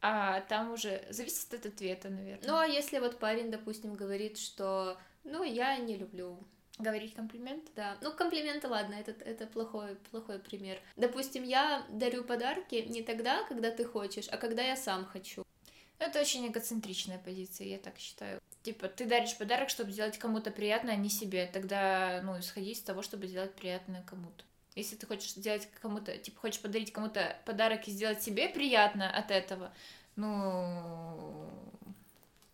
А 0.00 0.40
там 0.42 0.72
уже 0.72 1.06
зависит 1.10 1.54
от 1.54 1.64
ответа, 1.64 2.10
наверное. 2.10 2.46
Ну, 2.46 2.56
а 2.56 2.66
если 2.66 2.98
вот 2.98 3.20
парень, 3.20 3.52
допустим, 3.52 3.94
говорит, 3.94 4.36
что, 4.36 4.98
ну, 5.22 5.44
я 5.44 5.78
не 5.78 5.96
люблю 5.96 6.44
Говорить 6.78 7.14
комплимент? 7.14 7.64
Да. 7.76 7.96
Ну, 8.00 8.12
комплименты, 8.12 8.66
ладно, 8.66 8.94
это, 8.94 9.12
это 9.12 9.46
плохой, 9.46 9.96
плохой 10.10 10.38
пример. 10.38 10.78
Допустим, 10.96 11.44
я 11.44 11.86
дарю 11.90 12.24
подарки 12.24 12.74
не 12.88 13.02
тогда, 13.02 13.44
когда 13.44 13.70
ты 13.70 13.84
хочешь, 13.84 14.26
а 14.28 14.38
когда 14.38 14.62
я 14.62 14.74
сам 14.74 15.04
хочу. 15.04 15.44
Это 15.98 16.20
очень 16.20 16.46
эгоцентричная 16.46 17.18
позиция, 17.18 17.68
я 17.68 17.78
так 17.78 17.98
считаю. 17.98 18.40
Типа, 18.62 18.88
ты 18.88 19.06
даришь 19.06 19.36
подарок, 19.36 19.70
чтобы 19.70 19.90
сделать 19.90 20.18
кому-то 20.18 20.50
приятно, 20.50 20.92
а 20.92 20.96
не 20.96 21.08
себе. 21.08 21.50
Тогда, 21.52 22.20
ну, 22.22 22.38
исходи 22.38 22.70
из 22.70 22.80
того, 22.80 23.02
чтобы 23.02 23.26
сделать 23.26 23.54
приятное 23.54 24.02
кому-то. 24.02 24.44
Если 24.74 24.96
ты 24.96 25.06
хочешь 25.06 25.32
сделать 25.32 25.68
кому-то, 25.80 26.16
типа, 26.16 26.40
хочешь 26.40 26.60
подарить 26.60 26.92
кому-то 26.92 27.36
подарок 27.44 27.86
и 27.88 27.90
сделать 27.90 28.22
себе 28.22 28.48
приятно 28.48 29.10
от 29.10 29.30
этого, 29.30 29.72
ну, 30.16 31.50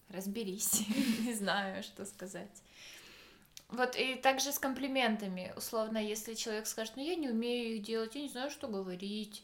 разберись, 0.09 0.83
не 1.21 1.35
знаю, 1.35 1.83
что 1.83 2.05
сказать. 2.07 2.63
Вот 3.69 3.97
и 3.97 4.15
также 4.15 4.53
с 4.53 4.59
комплиментами. 4.59 5.53
Условно, 5.57 5.99
если 5.99 6.35
человек 6.35 6.67
скажет, 6.67 6.95
ну 6.97 7.05
я 7.05 7.15
не 7.17 7.29
умею 7.29 7.77
их 7.77 7.83
делать, 7.83 8.15
я 8.15 8.23
не 8.23 8.29
знаю, 8.29 8.51
что 8.51 8.67
говорить. 8.67 9.43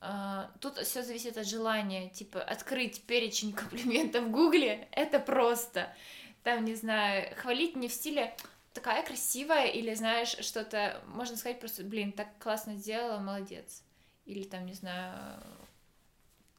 А, 0.00 0.50
тут 0.60 0.78
все 0.78 1.02
зависит 1.02 1.36
от 1.36 1.46
желания. 1.46 2.08
Типа, 2.08 2.42
открыть 2.42 3.02
перечень 3.02 3.52
комплиментов 3.54 4.24
в 4.24 4.30
Гугле 4.30 4.88
это 4.92 5.20
просто. 5.20 5.94
Там, 6.42 6.64
не 6.64 6.74
знаю, 6.74 7.34
хвалить 7.36 7.76
не 7.76 7.88
в 7.88 7.92
стиле 7.92 8.34
такая 8.72 9.04
красивая, 9.04 9.66
или 9.66 9.94
знаешь, 9.94 10.36
что-то, 10.40 11.02
можно 11.08 11.36
сказать 11.36 11.60
просто, 11.60 11.82
блин, 11.82 12.12
так 12.12 12.28
классно 12.38 12.76
сделала, 12.76 13.18
молодец. 13.18 13.82
Или 14.24 14.44
там, 14.44 14.64
не 14.64 14.74
знаю, 14.74 15.42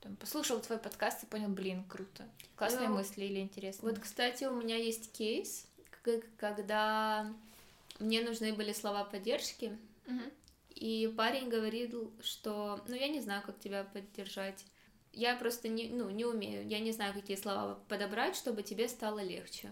там, 0.01 0.15
послушал 0.17 0.59
твой 0.59 0.77
подкаст 0.77 1.23
и 1.23 1.25
понял, 1.25 1.49
блин, 1.49 1.83
круто. 1.85 2.27
Классные 2.55 2.89
ну, 2.89 2.95
мысли 2.95 3.23
или 3.23 3.39
интересные. 3.39 3.91
Вот, 3.91 3.99
кстати, 3.99 4.43
у 4.43 4.55
меня 4.55 4.75
есть 4.75 5.11
кейс, 5.13 5.65
когда 6.37 7.31
мне 7.99 8.21
нужны 8.21 8.53
были 8.53 8.73
слова 8.73 9.03
поддержки, 9.03 9.77
угу. 10.07 10.21
И 10.81 11.07
парень 11.15 11.47
говорил, 11.47 12.11
что, 12.23 12.83
ну, 12.87 12.95
я 12.95 13.07
не 13.07 13.21
знаю, 13.21 13.43
как 13.45 13.59
тебя 13.59 13.83
поддержать. 13.83 14.65
Я 15.13 15.35
просто 15.35 15.67
не, 15.67 15.89
ну, 15.89 16.09
не 16.09 16.25
умею, 16.25 16.67
я 16.67 16.79
не 16.79 16.91
знаю, 16.91 17.13
какие 17.13 17.37
слова 17.37 17.75
подобрать, 17.87 18.35
чтобы 18.35 18.63
тебе 18.63 18.87
стало 18.87 19.19
легче. 19.19 19.71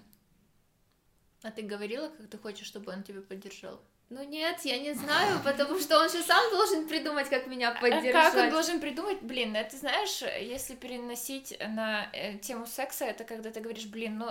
А 1.41 1.49
ты 1.49 1.63
говорила, 1.63 2.09
как 2.09 2.29
ты 2.29 2.37
хочешь, 2.37 2.67
чтобы 2.67 2.91
он 2.91 3.01
тебя 3.01 3.21
поддержал? 3.21 3.81
Ну 4.09 4.23
нет, 4.23 4.59
я 4.65 4.77
не 4.77 4.93
знаю, 4.93 5.39
потому 5.43 5.79
что 5.79 5.97
он 5.99 6.09
же 6.11 6.21
сам 6.21 6.47
должен 6.51 6.87
придумать, 6.87 7.27
как 7.27 7.47
меня 7.47 7.71
поддержать. 7.71 8.15
А 8.15 8.31
как 8.31 8.43
он 8.43 8.49
должен 8.51 8.79
придумать? 8.79 9.19
Блин, 9.23 9.55
это 9.55 9.77
знаешь, 9.77 10.21
если 10.21 10.75
переносить 10.75 11.57
на 11.59 12.07
э, 12.13 12.37
тему 12.37 12.67
секса, 12.67 13.05
это 13.05 13.23
когда 13.23 13.49
ты 13.49 13.61
говоришь, 13.61 13.87
блин, 13.87 14.19
ну 14.19 14.27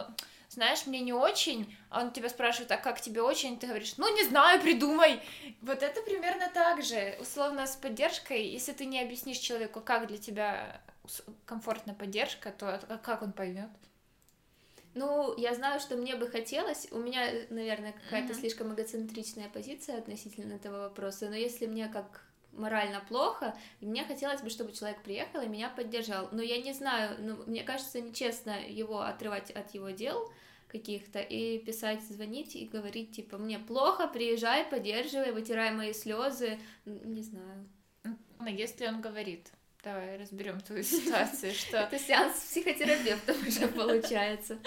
знаешь, 0.49 0.87
мне 0.87 1.01
не 1.01 1.13
очень, 1.13 1.77
а 1.91 2.01
он 2.01 2.13
тебя 2.13 2.29
спрашивает, 2.29 2.73
а 2.73 2.77
как 2.77 3.01
тебе 3.01 3.23
очень, 3.23 3.59
ты 3.59 3.67
говоришь, 3.67 3.97
ну 3.99 4.15
не 4.15 4.25
знаю, 4.25 4.61
придумай. 4.61 5.21
Вот 5.61 5.83
это 5.83 6.03
примерно 6.03 6.51
так 6.53 6.83
же, 6.83 7.17
условно 7.21 7.67
с 7.67 7.77
поддержкой, 7.77 8.47
если 8.47 8.73
ты 8.73 8.87
не 8.87 9.01
объяснишь 9.01 9.39
человеку, 9.39 9.81
как 9.81 10.07
для 10.07 10.19
тебя 10.19 10.81
комфортная 11.45 11.95
поддержка, 11.95 12.51
то 12.51 12.81
как 13.03 13.23
он 13.23 13.33
поймет? 13.33 13.71
Ну, 14.95 15.37
я 15.37 15.55
знаю, 15.55 15.81
что 15.81 15.97
мне 15.97 16.17
бы 16.17 16.29
хотелось. 16.29 16.89
У 16.91 16.99
меня, 16.99 17.31
наверное, 17.51 17.93
какая-то 17.93 18.33
mm-hmm. 18.33 18.41
слишком 18.41 18.75
эгоцентричная 18.75 19.49
позиция 19.49 19.99
относительно 19.99 20.55
этого 20.55 20.81
вопроса. 20.81 21.29
Но 21.29 21.37
если 21.37 21.67
мне 21.67 21.89
как 21.89 22.28
морально 22.59 23.01
плохо, 23.01 23.57
и 23.81 23.87
мне 23.87 24.05
хотелось 24.05 24.43
бы, 24.43 24.51
чтобы 24.51 24.73
человек 24.73 25.03
приехал 25.03 25.41
и 25.41 25.49
меня 25.49 25.69
поддержал. 25.69 26.29
Но 26.33 26.43
я 26.43 26.61
не 26.61 26.73
знаю, 26.73 27.17
ну, 27.19 27.37
мне 27.47 27.63
кажется, 27.63 28.01
нечестно 28.01 28.57
его 28.69 29.01
отрывать 29.01 29.51
от 29.51 29.75
его 29.75 29.91
дел 29.91 30.31
каких-то 30.69 31.21
и 31.21 31.59
писать, 31.59 32.03
звонить 32.03 32.55
и 32.55 32.67
говорить, 32.67 33.13
типа, 33.13 33.39
мне 33.39 33.59
плохо, 33.59 34.07
приезжай, 34.07 34.65
поддерживай, 34.65 35.33
вытирай 35.33 35.73
мои 35.73 35.93
слезы, 35.93 36.59
не 36.85 37.23
знаю. 37.23 37.69
Но 38.39 38.49
если 38.49 38.87
он 38.87 39.01
говорит, 39.01 39.51
давай 39.83 40.19
разберем 40.19 40.61
твою 40.61 40.83
ситуацию, 40.83 41.55
что... 41.55 41.79
Это 41.91 41.99
сеанс 41.99 42.35
психотерапевта 42.41 43.33
уже 43.33 43.69
получается. 43.75 44.59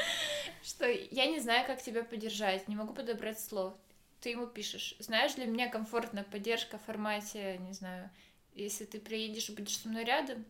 Что 0.64 0.88
я 0.88 1.28
не 1.28 1.40
знаю, 1.40 1.66
как 1.68 1.82
тебя 1.82 2.04
поддержать, 2.04 2.68
не 2.68 2.76
могу 2.76 2.94
подобрать 2.94 3.40
слов 3.40 3.74
ты 4.22 4.30
ему 4.30 4.48
пишешь, 4.48 4.96
знаешь, 5.00 5.34
для 5.34 5.46
меня 5.46 5.68
комфортная 5.68 6.24
поддержка 6.24 6.78
в 6.78 6.84
формате, 6.84 7.58
не 7.58 7.74
знаю, 7.74 8.10
если 8.54 8.86
ты 8.86 9.00
приедешь 9.00 9.50
и 9.50 9.54
будешь 9.54 9.78
со 9.78 9.90
мной 9.90 10.04
рядом, 10.04 10.46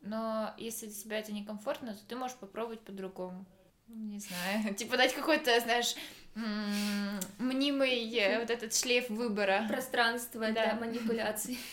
но 0.00 0.54
если 0.56 0.86
для 0.86 0.94
тебя 0.94 1.18
это 1.18 1.32
некомфортно, 1.32 1.94
то 1.94 2.04
ты 2.06 2.16
можешь 2.16 2.36
попробовать 2.36 2.80
по-другому. 2.80 3.44
Не 3.88 4.20
знаю, 4.20 4.74
типа 4.76 4.96
дать 4.96 5.14
какой-то, 5.14 5.58
знаешь, 5.60 5.96
мнимый 7.38 8.14
э, 8.16 8.38
вот 8.38 8.50
этот 8.50 8.74
шлейф 8.74 9.10
выбора. 9.10 9.66
Пространство 9.68 10.40
да. 10.40 10.52
для 10.52 10.74
манипуляций. 10.74 11.58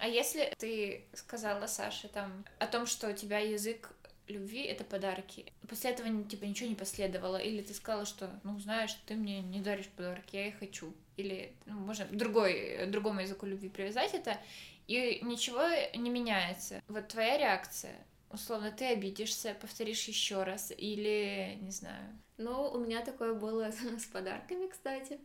А 0.00 0.06
если 0.06 0.54
ты 0.58 1.08
сказала 1.12 1.66
Саше 1.66 2.06
там 2.06 2.44
о 2.60 2.68
том, 2.68 2.86
что 2.86 3.10
у 3.10 3.12
тебя 3.12 3.40
язык 3.40 3.90
любви— 4.28 4.62
это 4.64 4.84
подарки. 4.84 5.52
После 5.68 5.90
этого 5.90 6.08
типа 6.24 6.44
ничего 6.44 6.68
не 6.68 6.74
последовало. 6.74 7.36
Или 7.36 7.62
ты 7.62 7.74
сказала, 7.74 8.06
что, 8.06 8.30
ну, 8.44 8.58
знаешь, 8.58 8.96
ты 9.06 9.14
мне 9.14 9.40
не 9.40 9.60
даришь 9.60 9.88
подарки, 9.88 10.36
я 10.36 10.48
их 10.48 10.58
хочу. 10.58 10.92
Или, 11.16 11.52
ну, 11.66 11.74
можно 11.74 12.06
другой, 12.06 12.86
другому 12.86 13.20
языку 13.20 13.46
любви 13.46 13.68
привязать 13.68 14.14
это, 14.14 14.38
и 14.86 15.20
ничего 15.22 15.62
не 15.96 16.10
меняется. 16.10 16.82
Вот 16.88 17.08
твоя 17.08 17.38
реакция, 17.38 17.96
условно, 18.30 18.70
ты 18.70 18.86
обидишься, 18.86 19.56
повторишь 19.60 20.04
еще 20.04 20.44
раз, 20.44 20.72
или, 20.76 21.58
не 21.60 21.70
знаю. 21.70 22.18
Ну, 22.36 22.70
у 22.70 22.78
меня 22.78 23.02
такое 23.02 23.34
было 23.34 23.70
с 23.98 24.04
подарками, 24.06 24.68
кстати 24.68 25.18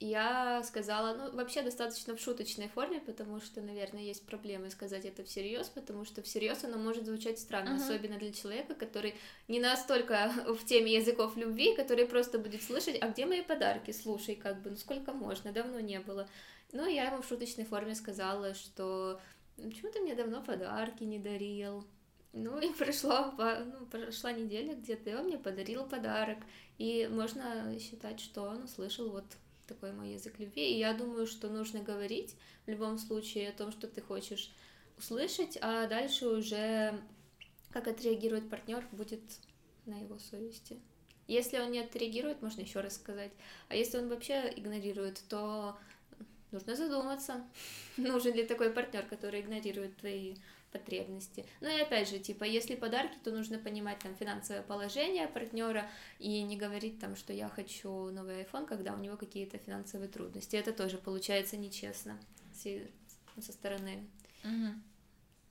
я 0.00 0.62
сказала, 0.62 1.14
ну, 1.14 1.36
вообще 1.36 1.62
достаточно 1.62 2.14
в 2.14 2.20
шуточной 2.20 2.68
форме, 2.68 3.00
потому 3.00 3.40
что, 3.40 3.60
наверное, 3.60 4.02
есть 4.02 4.24
проблемы 4.24 4.70
сказать 4.70 5.04
это 5.04 5.24
всерьез, 5.24 5.68
потому 5.68 6.04
что 6.04 6.22
всерьез 6.22 6.62
оно 6.64 6.78
может 6.78 7.06
звучать 7.06 7.38
странно, 7.38 7.70
uh-huh. 7.70 7.84
особенно 7.84 8.18
для 8.18 8.32
человека, 8.32 8.74
который 8.74 9.14
не 9.48 9.58
настолько 9.60 10.32
в 10.46 10.64
теме 10.64 10.94
языков 10.94 11.36
любви, 11.36 11.74
который 11.74 12.06
просто 12.06 12.38
будет 12.38 12.62
слышать, 12.62 12.98
а 13.00 13.08
где 13.08 13.26
мои 13.26 13.42
подарки, 13.42 13.90
слушай, 13.90 14.36
как 14.36 14.62
бы, 14.62 14.70
ну 14.70 14.76
сколько 14.76 15.12
можно, 15.12 15.52
давно 15.52 15.80
не 15.80 15.98
было. 16.00 16.28
Ну, 16.72 16.86
я 16.86 17.06
ему 17.06 17.22
в 17.22 17.26
шуточной 17.26 17.64
форме 17.64 17.94
сказала, 17.94 18.54
что 18.54 19.20
почему 19.56 19.90
ты 19.90 20.00
мне 20.00 20.14
давно 20.14 20.42
подарки 20.42 21.02
не 21.02 21.18
дарил, 21.18 21.84
ну 22.32 22.60
и 22.60 22.72
прошло, 22.72 23.32
ну, 23.36 23.86
прошла 23.86 24.32
неделя 24.32 24.74
где-то, 24.74 25.10
и 25.10 25.14
он 25.14 25.24
мне 25.24 25.38
подарил 25.38 25.86
подарок. 25.86 26.38
И 26.76 27.08
можно 27.10 27.76
считать, 27.80 28.20
что 28.20 28.42
он 28.42 28.64
услышал 28.64 29.10
вот 29.10 29.24
такой 29.68 29.92
мой 29.92 30.14
язык 30.14 30.38
любви. 30.38 30.74
И 30.74 30.78
я 30.78 30.94
думаю, 30.94 31.26
что 31.26 31.48
нужно 31.48 31.80
говорить 31.80 32.34
в 32.66 32.70
любом 32.70 32.98
случае 32.98 33.50
о 33.50 33.52
том, 33.52 33.70
что 33.70 33.86
ты 33.86 34.00
хочешь 34.00 34.50
услышать, 34.96 35.58
а 35.60 35.86
дальше 35.86 36.26
уже 36.26 37.00
как 37.70 37.86
отреагирует 37.86 38.50
партнер 38.50 38.84
будет 38.92 39.20
на 39.86 40.00
его 40.00 40.18
совести. 40.18 40.80
Если 41.28 41.58
он 41.58 41.70
не 41.70 41.80
отреагирует, 41.80 42.40
можно 42.40 42.62
еще 42.62 42.80
раз 42.80 42.96
сказать. 42.96 43.30
А 43.68 43.76
если 43.76 43.98
он 43.98 44.08
вообще 44.08 44.52
игнорирует, 44.56 45.22
то 45.28 45.78
нужно 46.50 46.74
задуматься, 46.74 47.44
нужен 47.96 48.34
ли 48.34 48.44
такой 48.44 48.70
партнер, 48.70 49.04
который 49.06 49.42
игнорирует 49.42 49.96
твои 49.98 50.36
потребности. 50.70 51.44
Ну 51.60 51.68
и 51.68 51.80
опять 51.80 52.08
же, 52.08 52.18
типа, 52.18 52.44
если 52.44 52.74
подарки, 52.74 53.16
то 53.22 53.30
нужно 53.30 53.58
понимать 53.58 53.98
там 53.98 54.14
финансовое 54.14 54.62
положение 54.62 55.28
партнера 55.28 55.90
и 56.18 56.42
не 56.42 56.56
говорить 56.56 56.98
там, 56.98 57.16
что 57.16 57.32
я 57.32 57.48
хочу 57.48 58.10
новый 58.10 58.42
iPhone, 58.42 58.66
когда 58.66 58.94
у 58.94 58.98
него 58.98 59.16
какие-то 59.16 59.58
финансовые 59.58 60.08
трудности. 60.08 60.56
Это 60.56 60.72
тоже 60.72 60.98
получается 60.98 61.56
нечестно 61.56 62.18
со 63.40 63.52
стороны 63.52 64.04
угу. 64.44 64.74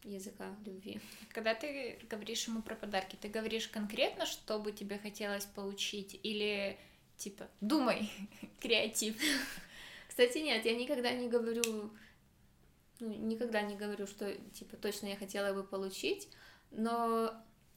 языка 0.03 0.55
любви. 0.65 0.99
Когда 1.29 1.55
ты 1.55 1.99
говоришь 2.09 2.47
ему 2.47 2.61
про 2.61 2.75
подарки, 2.75 3.17
ты 3.19 3.29
говоришь 3.29 3.67
конкретно, 3.67 4.25
что 4.25 4.59
бы 4.59 4.71
тебе 4.71 4.97
хотелось 4.97 5.45
получить, 5.45 6.19
или 6.23 6.77
типа 7.17 7.47
думай, 7.61 8.11
креатив. 8.59 9.15
Кстати, 10.07 10.39
нет, 10.39 10.65
я 10.65 10.75
никогда 10.75 11.11
не 11.11 11.29
говорю 11.29 11.91
ну, 12.99 13.13
никогда 13.13 13.61
не 13.61 13.75
говорю, 13.75 14.07
что, 14.07 14.33
типа, 14.53 14.77
точно 14.77 15.07
я 15.07 15.15
хотела 15.15 15.53
бы 15.53 15.63
получить, 15.63 16.29
но 16.71 17.33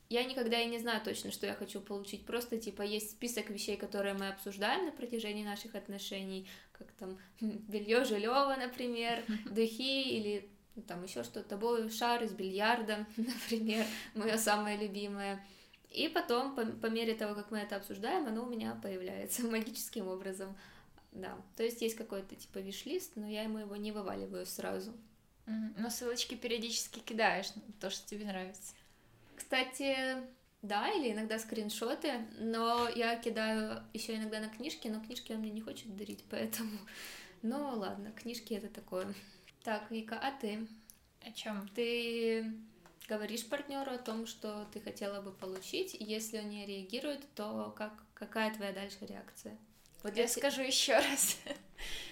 я 0.09 0.25
никогда 0.25 0.61
и 0.61 0.67
не 0.67 0.79
знаю 0.79 1.01
точно, 1.05 1.31
что 1.31 1.47
я 1.47 1.55
хочу 1.55 1.81
получить. 1.81 2.27
Просто, 2.27 2.59
типа, 2.59 2.83
есть 2.83 3.13
список 3.13 3.49
вещей, 3.51 3.77
которые 3.77 4.15
мы 4.15 4.29
обсуждаем 4.29 4.87
на 4.87 4.93
протяжении 4.93 5.45
наших 5.45 5.77
отношений, 5.77 6.49
как 6.73 6.91
там 6.93 7.19
белье 7.41 8.05
Жилева, 8.05 8.57
например, 8.59 9.23
духи 9.51 10.03
или 10.03 10.51
ну, 10.75 10.83
там 10.83 11.05
еще 11.05 11.23
что-то, 11.23 11.89
шар 11.91 12.23
из 12.25 12.33
бильярда, 12.33 13.07
например, 13.17 13.87
мое 14.15 14.37
самое 14.37 14.77
любимое. 14.77 15.45
И 15.91 16.09
потом, 16.09 16.55
по, 16.55 16.65
по 16.65 16.87
мере 16.87 17.15
того, 17.15 17.35
как 17.35 17.51
мы 17.51 17.59
это 17.59 17.77
обсуждаем, 17.77 18.27
оно 18.27 18.45
у 18.45 18.49
меня 18.49 18.79
появляется 18.83 19.43
магическим 19.47 20.09
образом. 20.09 20.57
Да, 21.13 21.37
то 21.57 21.65
есть 21.65 21.83
есть 21.83 21.97
какой-то 21.97 22.37
типа 22.37 22.59
виш-лист, 22.59 23.13
но 23.17 23.29
я 23.29 23.43
ему 23.43 23.59
его 23.59 23.75
не 23.77 23.91
вываливаю 23.91 24.47
сразу. 24.47 24.93
Но 25.77 25.91
ссылочки 25.91 26.35
периодически 26.35 27.01
кидаешь, 27.01 27.47
то, 27.81 27.91
что 27.91 28.07
тебе 28.09 28.25
нравится. 28.25 28.75
Кстати, 29.37 29.97
да, 30.63 30.91
или 30.91 31.13
иногда 31.13 31.39
скриншоты, 31.39 32.27
но 32.39 32.89
я 32.89 33.17
кидаю 33.17 33.83
еще 33.93 34.17
иногда 34.17 34.41
на 34.41 34.49
книжки, 34.49 34.89
но 34.89 35.01
книжки 35.01 35.33
он 35.33 35.41
мне 35.41 35.51
не 35.51 35.61
хочет 35.61 35.97
дарить, 35.97 36.25
поэтому... 36.31 36.71
Ну 37.43 37.71
ладно, 37.71 38.13
книжки 38.13 38.53
это 38.53 38.69
такое. 38.69 39.15
Так, 39.65 39.91
Вика, 39.91 40.19
а 40.21 40.31
ты? 40.31 40.69
О 41.23 41.33
чем? 41.33 41.67
Ты 41.75 42.53
говоришь 43.09 43.47
партнеру 43.47 43.93
о 43.93 43.99
том, 43.99 44.27
что 44.27 44.69
ты 44.75 44.81
хотела 44.81 45.23
бы 45.23 45.33
получить, 45.33 45.95
и 45.95 46.05
если 46.05 46.39
он 46.39 46.51
не 46.51 46.67
реагирует, 46.67 47.23
то 47.35 47.75
как, 47.79 47.95
какая 48.13 48.55
твоя 48.55 48.73
дальше 48.73 48.99
реакция? 49.01 49.57
Вот 50.03 50.17
я 50.17 50.25
если... 50.25 50.41
скажу 50.41 50.61
еще 50.61 50.97
раз 50.97 51.39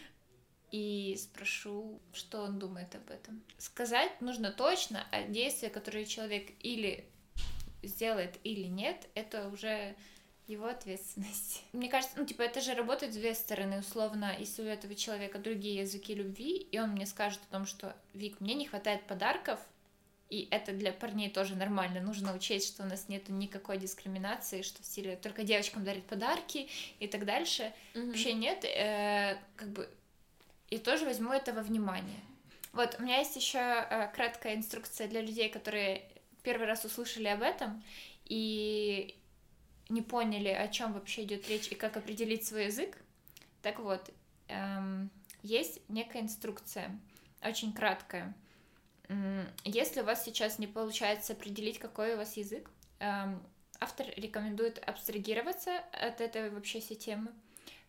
и 0.71 1.17
спрошу, 1.19 2.01
что 2.13 2.43
он 2.43 2.59
думает 2.59 2.95
об 2.95 3.11
этом. 3.11 3.43
Сказать 3.59 4.21
нужно 4.21 4.53
точно, 4.53 5.07
а 5.11 5.23
действия, 5.23 5.71
которые 5.71 6.07
человек 6.07 6.51
или 6.61 7.05
сделает, 7.83 8.39
или 8.45 8.67
нет, 8.67 9.09
это 9.15 9.49
уже 9.49 9.95
его 10.47 10.67
ответственность. 10.67 11.63
Мне 11.73 11.89
кажется, 11.89 12.19
ну, 12.19 12.27
типа, 12.27 12.43
это 12.43 12.61
же 12.61 12.75
работает 12.75 13.13
с 13.13 13.17
две 13.17 13.35
стороны, 13.35 13.79
условно, 13.81 14.35
если 14.39 14.63
у 14.63 14.67
этого 14.67 14.95
человека 14.95 15.39
другие 15.39 15.81
языки 15.81 16.15
любви, 16.15 16.57
и 16.57 16.79
он 16.79 16.91
мне 16.91 17.07
скажет 17.07 17.41
о 17.49 17.53
том, 17.53 17.67
что, 17.67 17.95
Вик, 18.15 18.41
мне 18.41 18.55
не 18.55 18.67
хватает 18.67 19.07
подарков, 19.07 19.61
и 20.31 20.47
это 20.51 20.73
для 20.73 20.93
парней 20.93 21.31
тоже 21.31 21.55
нормально. 21.55 22.01
Нужно 22.01 22.35
учесть, 22.35 22.69
что 22.69 22.83
у 22.83 22.87
нас 22.87 23.09
нет 23.09 23.31
никакой 23.31 23.79
дискриминации, 23.79 24.61
что 24.61 24.83
в 24.83 24.87
стиле 24.87 25.17
только 25.17 25.43
девочкам 25.43 25.85
дарят 25.85 26.05
подарки 26.05 26.69
и 26.99 27.07
так 27.07 27.25
дальше. 27.25 27.73
Mm-hmm. 27.95 28.07
Вообще 28.07 28.33
нет. 28.35 28.65
Э, 28.65 29.39
как 29.57 29.71
бы 29.71 29.89
и 30.71 30.79
тоже 30.79 31.05
возьму 31.05 31.33
это 31.33 31.53
во 31.53 31.63
внимание. 31.63 32.21
Вот, 32.73 32.97
у 32.99 33.03
меня 33.03 33.19
есть 33.19 33.37
еще 33.37 33.59
э, 33.59 34.11
краткая 34.15 34.55
инструкция 34.55 35.09
для 35.09 35.23
людей, 35.23 35.49
которые 35.49 36.03
первый 36.43 36.67
раз 36.67 36.85
услышали 36.85 37.29
об 37.29 37.43
этом 37.43 37.83
и 38.25 39.19
не 39.89 40.03
поняли, 40.03 40.49
о 40.49 40.69
чем 40.69 40.93
вообще 40.93 41.25
идет 41.25 41.49
речь 41.49 41.69
и 41.69 41.75
как 41.75 41.97
определить 41.97 42.47
свой 42.47 42.67
язык. 42.67 42.97
Так 43.63 43.81
вот, 43.81 44.11
эм, 44.49 45.11
есть 45.43 45.81
некая 45.89 46.23
инструкция, 46.23 46.99
очень 47.43 47.73
краткая. 47.73 48.35
Если 49.65 50.03
у 50.03 50.05
вас 50.05 50.25
сейчас 50.25 50.59
не 50.59 50.67
получается 50.67 51.33
определить, 51.33 51.79
какой 51.79 52.15
у 52.15 52.19
вас 52.19 52.37
язык, 52.37 52.71
эм, 52.99 53.43
автор 53.81 54.07
рекомендует 54.17 54.79
абстрагироваться 54.87 55.79
от 55.93 56.21
этой 56.21 56.51
вообще 56.51 56.81
всей 56.81 56.97
темы 56.97 57.33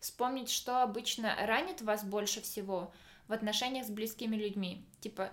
вспомнить, 0.00 0.50
что 0.50 0.82
обычно 0.82 1.36
ранит 1.38 1.82
вас 1.82 2.04
больше 2.04 2.40
всего 2.40 2.92
в 3.28 3.32
отношениях 3.32 3.86
с 3.86 3.90
близкими 3.90 4.34
людьми. 4.34 4.84
Типа, 5.00 5.32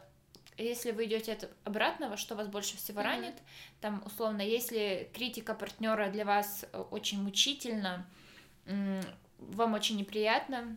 если 0.58 0.92
вы 0.92 1.06
идете 1.06 1.34
от 1.34 1.50
обратного, 1.64 2.18
что 2.18 2.36
вас 2.36 2.48
больше 2.48 2.78
всего 2.78 3.00
mm-hmm. 3.00 3.04
ранит, 3.04 3.36
там, 3.80 4.04
условно, 4.06 4.42
если 4.42 5.10
критика 5.14 5.54
партнера 5.54 6.10
для 6.10 6.26
вас 6.26 6.66
э, 6.72 6.80
очень 6.80 7.22
мучительно, 7.22 8.08
вам 8.66 9.74
очень 9.76 9.98
неприятно, 9.98 10.76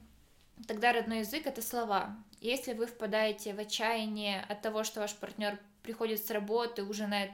тогда 0.69 0.93
родной 0.93 1.21
язык 1.21 1.47
это 1.47 1.61
слова. 1.61 2.17
Если 2.41 2.73
вы 2.73 2.87
впадаете 2.87 3.53
в 3.53 3.59
отчаяние 3.59 4.43
от 4.43 4.63
того, 4.63 4.85
что 4.85 5.01
ваш 5.01 5.15
партнер 5.15 5.59
приходит 5.91 6.25
с 6.25 6.31
работы, 6.31 6.85
ужинает 6.85 7.31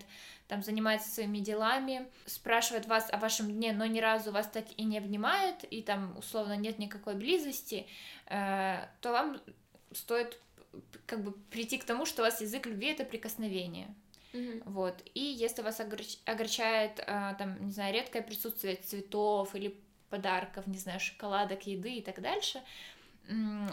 там 0.48 0.62
занимается 0.62 1.10
своими 1.10 1.38
делами, 1.38 2.06
спрашивает 2.24 2.86
вас 2.86 3.08
о 3.12 3.18
вашем 3.18 3.50
дне, 3.50 3.72
но 3.72 3.84
ни 3.86 3.98
разу 3.98 4.30
вас 4.30 4.46
так 4.46 4.64
и 4.76 4.84
не 4.84 4.96
обнимает, 4.96 5.64
и 5.64 5.82
там 5.82 6.16
условно 6.16 6.56
нет 6.56 6.78
никакой 6.78 7.16
близости, 7.16 7.86
э, 8.26 8.86
то 9.00 9.12
вам 9.12 9.40
стоит 9.92 10.38
как 11.06 11.24
бы 11.24 11.32
прийти 11.50 11.78
к 11.78 11.84
тому, 11.84 12.06
что 12.06 12.22
у 12.22 12.24
вас 12.24 12.40
язык 12.40 12.66
любви 12.66 12.88
это 12.92 13.04
прикосновение. 13.04 13.92
Mm-hmm. 14.32 14.62
Вот. 14.66 15.02
И 15.14 15.20
если 15.20 15.62
вас 15.62 15.80
огорч... 15.80 16.18
огорчает, 16.24 17.00
э, 17.00 17.34
там, 17.38 17.66
не 17.66 17.72
знаю, 17.72 17.92
редкое 17.92 18.22
присутствие 18.22 18.76
цветов 18.76 19.52
или 19.54 19.76
подарков, 20.10 20.66
не 20.68 20.78
знаю, 20.78 21.00
шоколадок, 21.00 21.66
еды 21.66 21.94
и 21.94 22.02
так 22.02 22.22
дальше, 22.22 22.62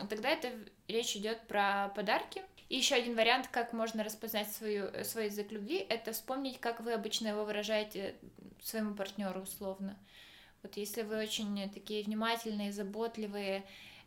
тогда 0.09 0.29
это 0.29 0.49
речь 0.87 1.15
идет 1.15 1.39
про 1.47 1.89
подарки, 1.95 2.41
и 2.73 2.77
еще 2.77 2.95
один 2.95 3.15
вариант, 3.15 3.49
как 3.51 3.71
можно 3.71 4.03
распознать 4.03 4.51
свою, 4.51 4.89
свой 5.03 5.25
язык 5.25 5.51
любви, 5.51 5.77
это 5.77 6.11
вспомнить, 6.11 6.59
как 6.59 6.79
вы 6.79 6.93
обычно 6.93 7.27
его 7.27 7.45
выражаете 7.45 8.15
своему 8.63 8.95
партнеру 8.95 9.41
условно. 9.41 9.95
Вот 10.63 10.75
если 10.75 11.03
вы 11.03 11.19
очень 11.19 11.69
такие 11.69 12.03
внимательные, 12.03 12.73
заботливые, 12.73 13.63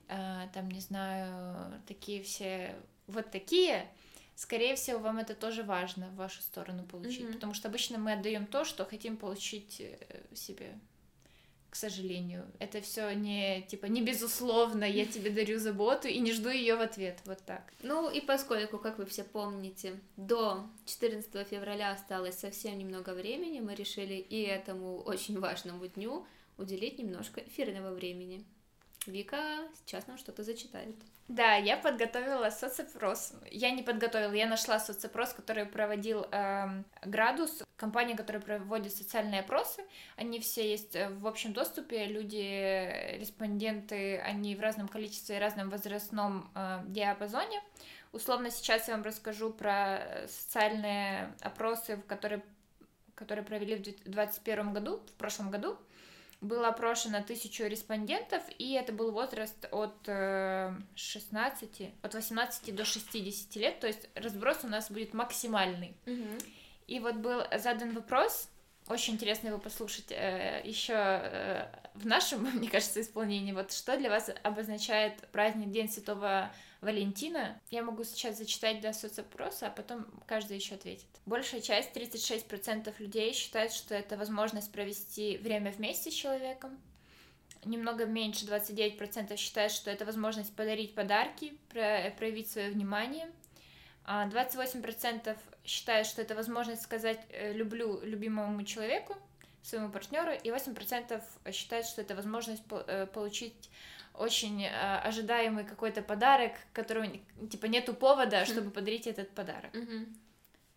э, 0.08 0.48
там, 0.52 0.68
не 0.68 0.80
знаю, 0.80 1.80
такие 1.86 2.24
все, 2.24 2.74
вот 3.06 3.30
такие, 3.30 3.86
скорее 4.34 4.74
всего, 4.74 4.98
вам 4.98 5.18
это 5.18 5.36
тоже 5.36 5.62
важно 5.62 6.08
в 6.08 6.16
вашу 6.16 6.42
сторону 6.42 6.82
получить, 6.82 7.20
mm-hmm. 7.20 7.34
потому 7.34 7.54
что 7.54 7.68
обычно 7.68 7.98
мы 7.98 8.14
отдаем 8.14 8.46
то, 8.48 8.64
что 8.64 8.84
хотим 8.84 9.16
получить 9.16 9.80
э, 9.80 9.96
себе 10.34 10.76
к 11.76 11.78
сожалению. 11.78 12.46
Это 12.58 12.80
все 12.80 13.10
не 13.12 13.60
типа 13.60 13.84
не 13.84 14.00
безусловно, 14.00 14.84
я 14.84 15.04
тебе 15.14 15.30
дарю 15.30 15.58
заботу 15.58 16.08
и 16.08 16.18
не 16.20 16.32
жду 16.32 16.48
ее 16.48 16.74
в 16.74 16.80
ответ. 16.80 17.18
Вот 17.26 17.38
так. 17.44 17.70
Ну 17.82 18.10
и 18.10 18.22
поскольку, 18.22 18.78
как 18.78 18.96
вы 18.96 19.04
все 19.04 19.24
помните, 19.24 20.00
до 20.16 20.70
14 20.86 21.46
февраля 21.46 21.92
осталось 21.92 22.38
совсем 22.38 22.78
немного 22.78 23.10
времени, 23.10 23.60
мы 23.60 23.74
решили 23.74 24.14
и 24.14 24.40
этому 24.40 25.02
очень 25.02 25.38
важному 25.38 25.86
дню 25.86 26.26
уделить 26.56 26.98
немножко 26.98 27.42
эфирного 27.42 27.94
времени. 27.94 28.46
Вика 29.08 29.38
сейчас 29.74 30.06
нам 30.06 30.18
что-то 30.18 30.42
зачитает. 30.42 30.94
Да, 31.28 31.56
я 31.56 31.76
подготовила 31.76 32.50
соцопрос. 32.50 33.32
Я 33.50 33.72
не 33.72 33.82
подготовила, 33.82 34.32
я 34.32 34.46
нашла 34.46 34.78
соцопрос, 34.78 35.32
который 35.32 35.66
проводил 35.66 36.24
э, 36.30 36.82
Градус, 37.02 37.64
компания, 37.76 38.16
которая 38.16 38.40
проводит 38.40 38.92
социальные 38.92 39.40
опросы. 39.40 39.82
Они 40.16 40.38
все 40.38 40.68
есть 40.70 40.94
э, 40.94 41.08
в 41.08 41.26
общем 41.26 41.52
доступе. 41.52 42.06
Люди, 42.06 43.18
респонденты, 43.18 44.18
они 44.18 44.54
в 44.54 44.60
разном 44.60 44.86
количестве 44.86 45.36
и 45.36 45.40
разном 45.40 45.68
возрастном 45.68 46.48
э, 46.54 46.82
диапазоне. 46.86 47.60
Условно 48.12 48.50
сейчас 48.50 48.86
я 48.86 48.94
вам 48.94 49.02
расскажу 49.02 49.50
про 49.52 50.26
социальные 50.28 51.34
опросы, 51.40 52.00
которые, 52.06 52.40
которые 53.16 53.44
провели 53.44 53.74
в 53.74 53.82
2021 53.82 54.72
году, 54.72 54.98
в 54.98 55.12
прошлом 55.14 55.50
году 55.50 55.76
было 56.40 56.68
опрошено 56.68 57.22
тысячу 57.22 57.64
респондентов, 57.64 58.42
и 58.58 58.72
это 58.72 58.92
был 58.92 59.10
возраст 59.12 59.66
от 59.70 59.96
16, 60.94 61.80
э, 61.80 61.90
от 62.02 62.14
18 62.14 62.74
до 62.74 62.84
60 62.84 63.56
лет, 63.56 63.80
то 63.80 63.86
есть 63.86 64.08
разброс 64.14 64.58
у 64.62 64.68
нас 64.68 64.90
будет 64.90 65.14
максимальный. 65.14 65.96
Угу. 66.06 66.38
И 66.86 67.00
вот 67.00 67.16
был 67.16 67.42
задан 67.58 67.94
вопрос, 67.94 68.48
очень 68.88 69.14
интересно 69.14 69.48
его 69.48 69.58
послушать 69.58 70.10
э, 70.10 70.60
еще 70.64 70.94
э, 70.94 71.66
в 71.94 72.06
нашем, 72.06 72.42
мне 72.54 72.68
кажется, 72.68 73.00
исполнении. 73.00 73.52
Вот 73.52 73.72
что 73.72 73.96
для 73.96 74.10
вас 74.10 74.30
обозначает 74.42 75.14
праздник 75.32 75.70
День 75.70 75.88
Святого 75.88 76.52
Валентина? 76.80 77.60
Я 77.70 77.82
могу 77.82 78.04
сейчас 78.04 78.38
зачитать 78.38 78.80
до 78.80 78.92
соцопроса, 78.92 79.68
а 79.68 79.70
потом 79.70 80.06
каждый 80.26 80.56
еще 80.56 80.74
ответит. 80.74 81.06
Большая 81.24 81.60
часть, 81.60 81.96
36% 81.96 82.94
людей 82.98 83.32
считают, 83.32 83.72
что 83.72 83.94
это 83.94 84.16
возможность 84.16 84.70
провести 84.70 85.38
время 85.38 85.72
вместе 85.72 86.10
с 86.10 86.14
человеком. 86.14 86.78
Немного 87.64 88.06
меньше, 88.06 88.46
29% 88.46 89.36
считают, 89.36 89.72
что 89.72 89.90
это 89.90 90.04
возможность 90.04 90.54
подарить 90.54 90.94
подарки, 90.94 91.54
проявить 91.70 92.50
свое 92.50 92.70
внимание. 92.70 93.28
а 94.04 94.28
28% 94.28 95.36
считают, 95.64 96.06
что 96.06 96.22
это 96.22 96.36
возможность 96.36 96.82
сказать 96.82 97.20
э, 97.30 97.52
«люблю 97.52 98.00
любимому 98.02 98.62
человеку», 98.62 99.16
своему 99.62 99.90
партнеру, 99.90 100.30
и 100.32 100.48
8% 100.48 101.20
считают, 101.52 101.86
что 101.86 102.02
это 102.02 102.14
возможность 102.14 102.62
э, 102.70 103.06
получить 103.12 103.68
очень 104.18 104.64
э, 104.64 104.98
ожидаемый 104.98 105.64
какой-то 105.64 106.02
подарок, 106.02 106.52
которого 106.72 107.06
типа 107.50 107.66
нету 107.66 107.94
повода, 107.94 108.44
чтобы 108.44 108.70
подарить 108.70 109.06
этот 109.06 109.30
подарок. 109.30 109.70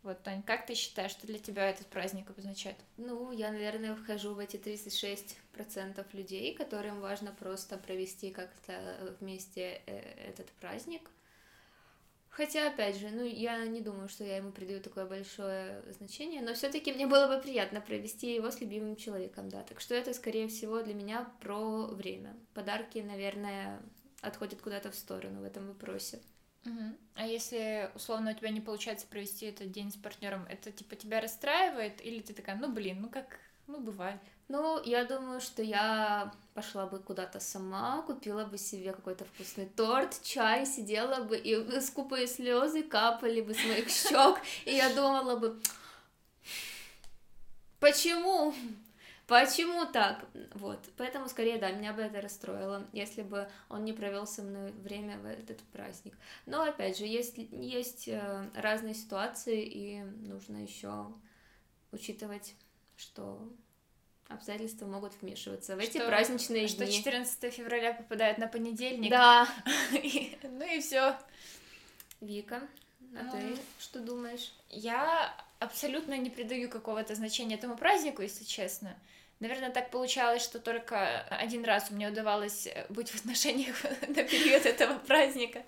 Вот, 0.02 0.24
Тань, 0.24 0.42
как 0.44 0.66
ты 0.66 0.76
считаешь, 0.76 1.12
что 1.12 1.28
для 1.28 1.40
тебя 1.40 1.70
этот 1.70 1.88
праздник 1.88 2.30
обозначает? 2.30 2.78
Ну, 2.96 3.32
я, 3.32 3.52
наверное, 3.52 3.96
вхожу 3.96 4.34
в 4.34 4.40
эти 4.40 4.56
36% 4.56 6.06
людей, 6.14 6.56
которым 6.56 7.02
важно 7.02 7.34
просто 7.34 7.78
провести 7.78 8.32
как-то 8.32 9.16
вместе 9.20 9.82
э, 9.86 10.00
этот 10.30 10.48
праздник. 10.54 11.10
Хотя, 12.40 12.70
опять 12.70 12.96
же, 12.96 13.10
ну, 13.10 13.22
я 13.26 13.66
не 13.66 13.82
думаю, 13.82 14.08
что 14.08 14.24
я 14.24 14.38
ему 14.38 14.54
придаю 14.54 14.80
такое 14.80 15.06
большое 15.06 15.84
значение, 15.92 16.42
но 16.42 16.54
все-таки 16.54 16.94
мне 16.94 17.06
было 17.06 17.28
бы 17.28 17.42
приятно 17.42 17.82
провести 17.82 18.34
его 18.34 18.50
с 18.50 18.62
любимым 18.62 18.96
человеком, 18.96 19.50
да. 19.50 19.62
Так 19.64 19.82
что 19.82 19.94
это, 19.94 20.14
скорее 20.14 20.48
всего, 20.48 20.82
для 20.82 20.94
меня 20.94 21.30
про 21.42 21.88
время. 21.88 22.38
Подарки, 22.54 23.00
наверное, 23.00 23.82
отходят 24.22 24.62
куда-то 24.62 24.90
в 24.90 24.96
сторону 24.96 25.42
в 25.42 25.44
этом 25.44 25.68
вопросе. 25.68 26.22
Угу. 26.66 26.96
А 27.16 27.28
если 27.28 27.92
условно 27.94 28.32
у 28.32 28.34
тебя 28.34 28.52
не 28.52 28.62
получается 28.62 29.06
провести 29.06 29.46
этот 29.46 29.72
день 29.72 29.92
с 29.92 29.98
партнером, 29.98 30.46
это 30.46 30.72
типа 30.72 30.96
тебя 30.96 31.20
расстраивает, 31.20 32.00
или 32.06 32.22
ты 32.22 32.34
такая, 32.34 32.56
ну 32.56 32.72
блин, 32.72 33.02
ну 33.02 33.10
как, 33.10 33.38
ну 33.70 33.80
бывает. 33.80 34.20
Ну, 34.48 34.82
я 34.84 35.06
думаю, 35.06 35.42
что 35.42 35.62
я 35.62 36.34
пошла 36.56 36.88
бы 36.88 37.00
куда-то 37.00 37.40
сама, 37.40 38.02
купила 38.02 38.46
бы 38.46 38.58
себе 38.58 38.92
какой-то 38.92 39.24
вкусный 39.26 39.68
торт, 39.68 40.20
чай, 40.24 40.66
сидела 40.66 41.24
бы, 41.24 41.38
и 41.38 41.80
скупые 41.82 42.26
слезы 42.26 42.82
капали 42.82 43.42
бы 43.42 43.54
с 43.54 43.64
моих 43.64 43.90
щек, 43.90 44.42
и 44.66 44.76
я 44.76 44.94
думала 44.94 45.36
бы, 45.36 45.62
почему? 47.80 48.56
Почему 49.28 49.86
так? 49.86 50.26
Вот. 50.56 50.80
Поэтому, 50.98 51.30
скорее, 51.30 51.60
да, 51.60 51.70
меня 51.70 51.94
бы 51.94 52.02
это 52.02 52.20
расстроило, 52.20 52.88
если 52.92 53.22
бы 53.22 53.48
он 53.70 53.86
не 53.86 53.94
провел 53.94 54.26
со 54.26 54.42
мной 54.42 54.72
время 54.72 55.20
в 55.20 55.26
этот 55.28 55.60
праздник. 55.72 56.18
Но, 56.48 56.64
опять 56.64 56.98
же, 56.98 57.06
есть, 57.06 57.38
есть 57.38 58.08
э, 58.08 58.50
разные 58.56 58.96
ситуации, 58.96 59.62
и 59.64 60.02
нужно 60.02 60.58
еще 60.58 61.14
учитывать, 61.92 62.56
что 63.00 63.42
обстоятельства 64.28 64.86
могут 64.86 65.14
вмешиваться 65.22 65.76
в 65.76 65.80
эти 65.80 65.98
праздничные 65.98 66.68
что 66.68 66.86
дни. 66.86 66.92
Что 66.92 66.98
14 66.98 67.54
февраля 67.54 67.94
попадает 67.94 68.38
на 68.38 68.48
понедельник. 68.48 69.10
Да. 69.10 69.48
Ну 70.44 70.66
и 70.66 70.80
все. 70.82 71.18
Вика, 72.22 72.62
а 73.16 73.32
ты 73.32 73.58
что 73.80 74.00
думаешь? 74.02 74.54
Я 74.70 75.34
абсолютно 75.60 76.18
не 76.18 76.30
придаю 76.30 76.70
какого-то 76.70 77.16
значения 77.16 77.56
этому 77.56 77.78
празднику, 77.78 78.22
если 78.22 78.44
честно. 78.44 78.96
Наверное, 79.40 79.70
так 79.70 79.90
получалось, 79.90 80.44
что 80.44 80.60
только 80.60 81.22
один 81.30 81.64
раз 81.64 81.92
мне 81.92 82.10
удавалось 82.10 82.68
э, 82.68 82.86
быть 82.90 83.10
в 83.10 83.16
отношениях 83.16 83.84
на 84.08 84.24
период 84.24 84.66
этого 84.66 85.00
праздника. 85.00 85.64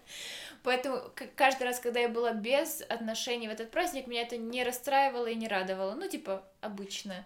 Поэтому 0.63 1.01
каждый 1.35 1.63
раз, 1.63 1.79
когда 1.79 1.99
я 1.99 2.09
была 2.09 2.33
без 2.33 2.81
отношений 2.87 3.47
в 3.47 3.51
этот 3.51 3.71
праздник, 3.71 4.07
меня 4.07 4.21
это 4.21 4.37
не 4.37 4.63
расстраивало 4.63 5.27
и 5.27 5.35
не 5.35 5.47
радовало. 5.47 5.95
Ну, 5.95 6.07
типа, 6.07 6.43
обычно. 6.61 7.25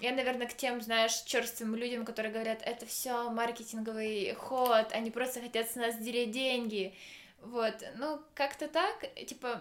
Я, 0.00 0.12
наверное, 0.12 0.46
к 0.46 0.54
тем, 0.54 0.80
знаешь, 0.80 1.22
черствым 1.22 1.74
людям, 1.74 2.04
которые 2.04 2.32
говорят, 2.32 2.62
это 2.64 2.86
все 2.86 3.30
маркетинговый 3.30 4.32
ход, 4.34 4.92
они 4.92 5.10
просто 5.10 5.40
хотят 5.40 5.70
с 5.70 5.74
нас 5.74 5.98
дереть 5.98 6.30
деньги. 6.30 6.94
Вот, 7.42 7.74
ну, 7.96 8.20
как-то 8.34 8.68
так, 8.68 9.06
типа, 9.26 9.60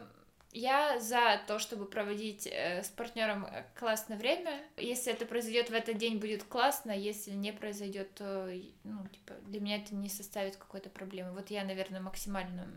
я 0.51 0.99
за 0.99 1.41
то, 1.47 1.59
чтобы 1.59 1.85
проводить 1.85 2.47
э, 2.47 2.83
с 2.83 2.89
партнером 2.89 3.45
э, 3.45 3.65
классное 3.75 4.17
время. 4.17 4.63
Если 4.77 5.13
это 5.13 5.25
произойдет 5.25 5.69
в 5.69 5.73
этот 5.73 5.97
день, 5.97 6.17
будет 6.17 6.43
классно. 6.43 6.91
Если 6.91 7.31
не 7.31 7.53
произойдет, 7.53 8.13
то 8.15 8.51
ну, 8.83 9.07
типа, 9.07 9.33
для 9.47 9.59
меня 9.61 9.77
это 9.77 9.93
не 9.93 10.09
составит 10.09 10.55
какой-то 10.57 10.89
проблемы. 10.89 11.33
Вот 11.33 11.51
я, 11.51 11.63
наверное, 11.63 12.01
максимально 12.01 12.67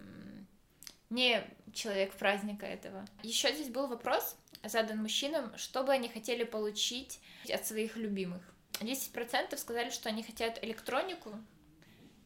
не 1.09 1.43
человек 1.73 2.13
праздника 2.15 2.67
этого. 2.67 3.05
Еще 3.23 3.53
здесь 3.53 3.69
был 3.69 3.87
вопрос 3.87 4.37
задан 4.65 4.99
мужчинам, 4.99 5.57
что 5.57 5.83
бы 5.83 5.93
они 5.93 6.09
хотели 6.09 6.45
получить 6.45 7.21
от 7.53 7.67
своих 7.67 7.97
любимых. 7.97 8.43
10% 8.81 9.57
сказали, 9.57 9.91
что 9.91 10.09
они 10.09 10.23
хотят 10.23 10.63
электронику, 10.63 11.39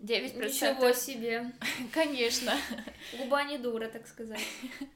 9%... 0.00 0.44
Ничего 0.44 0.92
себе! 0.92 1.52
Конечно. 1.92 2.54
Губа 3.16 3.44
не 3.44 3.58
дура, 3.58 3.88
так 3.88 4.06
сказать. 4.06 4.40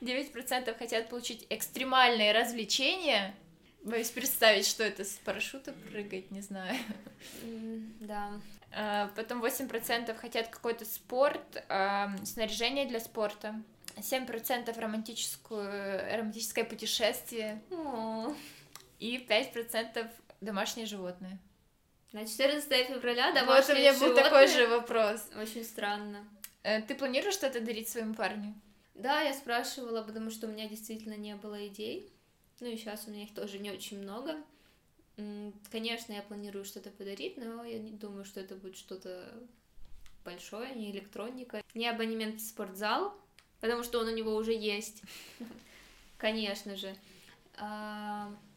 9% 0.00 0.76
хотят 0.78 1.08
получить 1.08 1.46
экстремальные 1.50 2.32
развлечения. 2.32 3.34
Боюсь 3.82 4.10
представить, 4.10 4.66
что 4.66 4.82
это 4.82 5.04
с 5.04 5.12
парашюта 5.24 5.72
прыгать, 5.72 6.30
не 6.30 6.40
знаю. 6.40 6.76
Да. 8.00 8.40
А, 8.72 9.10
потом 9.14 9.44
8% 9.44 10.14
хотят 10.16 10.48
какой-то 10.48 10.84
спорт, 10.84 11.64
снаряжение 12.24 12.86
для 12.86 13.00
спорта. 13.00 13.54
7% 13.96 14.78
романтическую, 14.78 16.16
романтическое 16.16 16.64
путешествие. 16.64 17.62
И 18.98 19.18
5% 19.18 20.10
домашние 20.40 20.86
животные. 20.86 21.38
На 22.12 22.26
14 22.26 22.88
февраля 22.88 23.32
домашние 23.32 23.56
Вот 23.56 23.70
у 23.70 23.74
меня 23.74 23.92
был 23.94 24.14
такой 24.14 24.46
же 24.48 24.66
вопрос. 24.68 25.28
Очень 25.38 25.64
странно. 25.64 26.26
Э, 26.62 26.80
ты 26.80 26.94
планируешь 26.94 27.34
что-то 27.34 27.60
дарить 27.60 27.88
своему 27.88 28.14
парню? 28.14 28.54
Да, 28.96 29.20
я 29.20 29.34
спрашивала, 29.34 30.02
потому 30.02 30.30
что 30.30 30.46
у 30.46 30.50
меня 30.50 30.68
действительно 30.68 31.14
не 31.14 31.36
было 31.36 31.66
идей. 31.68 32.10
Ну 32.60 32.68
и 32.68 32.76
сейчас 32.76 33.06
у 33.06 33.10
меня 33.10 33.24
их 33.24 33.34
тоже 33.34 33.58
не 33.58 33.70
очень 33.70 34.00
много. 34.00 34.36
Конечно, 35.70 36.12
я 36.12 36.22
планирую 36.22 36.64
что-то 36.64 36.90
подарить, 36.90 37.36
но 37.36 37.64
я 37.64 37.78
не 37.78 37.92
думаю, 37.92 38.24
что 38.24 38.40
это 38.40 38.54
будет 38.54 38.76
что-то 38.76 39.32
большое, 40.24 40.74
не 40.74 40.90
электроника, 40.90 41.62
не 41.74 41.88
абонемент 41.88 42.40
в 42.40 42.44
спортзал, 42.44 43.14
потому 43.60 43.82
что 43.82 44.00
он 44.00 44.08
у 44.08 44.14
него 44.14 44.34
уже 44.34 44.52
есть, 44.52 45.02
конечно 46.18 46.76
же. 46.76 46.94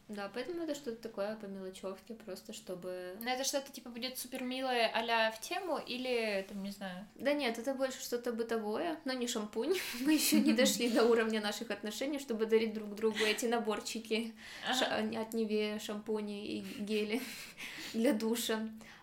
А, 0.10 0.14
да, 0.14 0.32
поэтому 0.34 0.64
это 0.64 0.76
что-то 0.76 1.02
такое 1.02 1.36
по 1.36 1.46
мелочевке, 1.46 2.14
просто 2.14 2.54
чтобы... 2.54 3.16
Но 3.22 3.30
это 3.30 3.44
что-то 3.44 3.72
типа 3.72 3.90
будет 3.90 4.18
супер 4.18 4.44
милое 4.44 4.92
а 4.94 5.32
в 5.32 5.40
тему 5.40 5.78
или 5.78 6.46
там, 6.48 6.64
не 6.64 6.72
знаю? 6.72 7.08
Да 7.16 7.34
нет, 7.34 7.58
это 7.58 7.74
больше 7.74 8.02
что-то 8.02 8.34
бытовое, 8.34 9.00
но 9.06 9.14
не 9.14 9.28
шампунь. 9.28 9.76
Мы 10.02 10.14
еще 10.14 10.40
не 10.40 10.54
дошли 10.54 10.90
до 10.90 11.06
уровня 11.06 11.42
наших 11.42 11.72
отношений, 11.72 12.20
чтобы 12.20 12.46
дарить 12.46 12.74
друг 12.74 12.96
другу 12.96 13.20
эти 13.20 13.46
наборчики 13.46 14.34
от 14.68 15.34
Неве, 15.34 15.80
шампуни 15.80 16.58
и 16.58 16.62
гели 16.80 17.22
для 17.94 18.14
душа. 18.14 18.60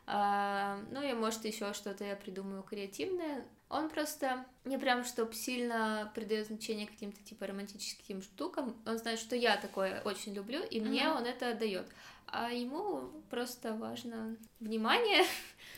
А, 0.06 0.78
ну 0.92 1.02
и 1.02 1.12
может 1.14 1.44
еще 1.44 1.72
что-то 1.72 2.04
я 2.04 2.16
придумаю 2.16 2.62
креативное. 2.62 3.44
Он 3.68 3.88
просто 3.88 4.44
не 4.64 4.78
прям 4.78 5.04
чтоб 5.04 5.34
сильно 5.34 6.10
придает 6.14 6.46
значение 6.46 6.86
каким-то 6.86 7.22
типа 7.22 7.46
романтическим 7.46 8.22
штукам. 8.22 8.76
Он 8.86 8.98
знает, 8.98 9.18
что 9.18 9.34
я 9.34 9.56
такое 9.56 10.00
очень 10.02 10.34
люблю, 10.34 10.62
и 10.62 10.80
мне 10.80 11.02
mm-hmm. 11.02 11.16
он 11.16 11.24
это 11.26 11.54
дает. 11.54 11.86
А 12.26 12.50
ему 12.52 13.12
просто 13.30 13.74
важно 13.74 14.36
внимание, 14.58 15.24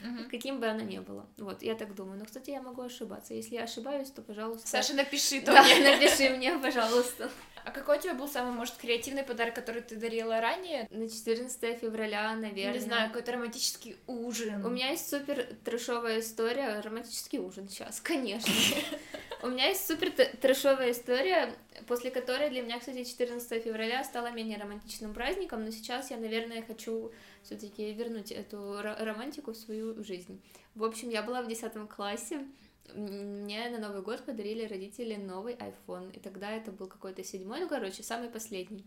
mm-hmm. 0.02 0.30
каким 0.30 0.61
бы 0.61 0.66
оно 0.66 0.82
ни 0.82 0.98
было. 0.98 1.26
Вот, 1.37 1.62
я 1.62 1.74
так 1.74 1.94
думаю. 1.94 2.18
Но, 2.18 2.24
кстати, 2.24 2.50
я 2.50 2.62
могу 2.62 2.82
ошибаться. 2.82 3.34
Если 3.34 3.54
я 3.54 3.64
ошибаюсь, 3.64 4.11
то, 4.11 4.22
пожалуйста... 4.22 4.66
Саша, 4.66 4.94
напиши 4.94 5.40
то 5.44 5.52
Да, 5.52 5.62
напиши 5.82 6.30
мне, 6.30 6.58
пожалуйста. 6.58 7.30
А 7.64 7.70
какой 7.70 7.98
у 7.98 8.00
тебя 8.00 8.14
был 8.14 8.26
самый, 8.28 8.52
может, 8.52 8.76
креативный 8.76 9.24
подарок, 9.24 9.54
который 9.54 9.82
ты 9.82 9.96
дарила 9.96 10.40
ранее? 10.40 10.88
На 10.90 11.06
14 11.06 11.78
февраля, 11.78 12.34
наверное. 12.34 12.72
Не 12.72 12.78
знаю, 12.78 13.08
какой-то 13.08 13.32
романтический 13.32 13.96
ужин. 14.06 14.64
У 14.64 14.70
меня 14.70 14.90
есть 14.90 15.11
супер 15.11 15.46
трешовая 15.64 16.20
история. 16.20 16.80
Романтический 16.80 17.38
ужин 17.38 17.68
сейчас, 17.68 18.00
конечно. 18.00 18.50
У 19.40 19.46
меня 19.46 19.68
есть 19.68 19.87
супер 19.87 20.11
трешовая 20.11 20.90
история, 20.90 21.55
после 21.87 22.11
которой 22.11 22.51
для 22.51 22.62
меня, 22.62 22.81
кстати, 22.81 23.05
14 23.05 23.62
февраля 23.62 24.03
стало 24.03 24.33
менее 24.33 24.59
романтичным 24.59 25.14
праздником, 25.14 25.64
но 25.64 25.70
сейчас 25.70 26.11
я, 26.11 26.16
наверное, 26.16 26.62
хочу 26.62 27.12
все-таки 27.44 27.92
вернуть 27.92 28.33
эту 28.33 28.79
романтику 28.83 29.53
в 29.53 29.57
свою 29.57 30.03
жизнь. 30.03 30.42
В 30.74 30.83
общем, 30.83 31.09
я 31.11 31.22
была 31.22 31.42
в 31.42 31.46
10 31.46 31.88
классе, 31.88 32.48
мне 32.94 33.68
на 33.70 33.79
Новый 33.79 34.03
год 34.03 34.24
подарили 34.24 34.66
родители 34.66 35.14
новый 35.14 35.55
iPhone, 35.55 36.11
и 36.16 36.18
тогда 36.18 36.51
это 36.51 36.72
был 36.72 36.88
какой-то 36.88 37.22
седьмой, 37.22 37.61
ну, 37.61 37.68
короче, 37.68 38.03
самый 38.03 38.31
последний. 38.31 38.85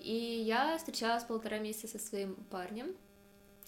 И 0.00 0.12
я 0.12 0.76
встречалась 0.76 1.22
полтора 1.22 1.58
месяца 1.58 1.86
со 1.86 1.98
своим 2.00 2.34
парнем, 2.50 2.96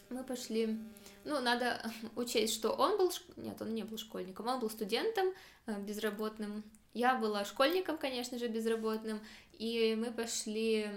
мы 0.08 0.24
пошли... 0.24 0.76
Ну, 1.24 1.40
надо 1.40 1.82
учесть, 2.16 2.54
что 2.54 2.70
он 2.70 2.98
был... 2.98 3.12
Нет, 3.36 3.60
он 3.60 3.74
не 3.74 3.84
был 3.84 3.98
школьником, 3.98 4.48
он 4.48 4.60
был 4.60 4.70
студентом, 4.70 5.32
э, 5.66 5.80
безработным. 5.80 6.64
Я 6.92 7.16
была 7.16 7.44
школьником, 7.44 7.98
конечно 7.98 8.38
же, 8.38 8.48
безработным. 8.48 9.20
И 9.52 9.94
мы 9.96 10.10
пошли 10.10 10.88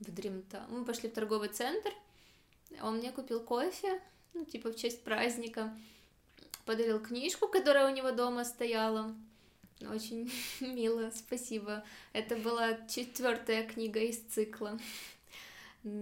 в 0.00 0.12
Дримта. 0.12 0.64
Мы 0.68 0.84
пошли 0.84 1.08
в 1.08 1.14
торговый 1.14 1.48
центр. 1.48 1.90
Он 2.82 2.96
мне 2.96 3.12
купил 3.12 3.40
кофе, 3.40 4.00
ну, 4.32 4.44
типа 4.44 4.70
в 4.70 4.76
честь 4.76 5.02
праздника 5.02 5.74
подарил 6.64 7.00
книжку, 7.00 7.48
которая 7.48 7.90
у 7.90 7.94
него 7.94 8.12
дома 8.12 8.44
стояла. 8.44 9.14
Очень 9.88 10.30
мило, 10.60 11.10
спасибо. 11.14 11.84
Это 12.12 12.36
была 12.36 12.74
четвертая 12.86 13.66
книга 13.66 14.00
из 14.00 14.18
цикла. 14.20 14.78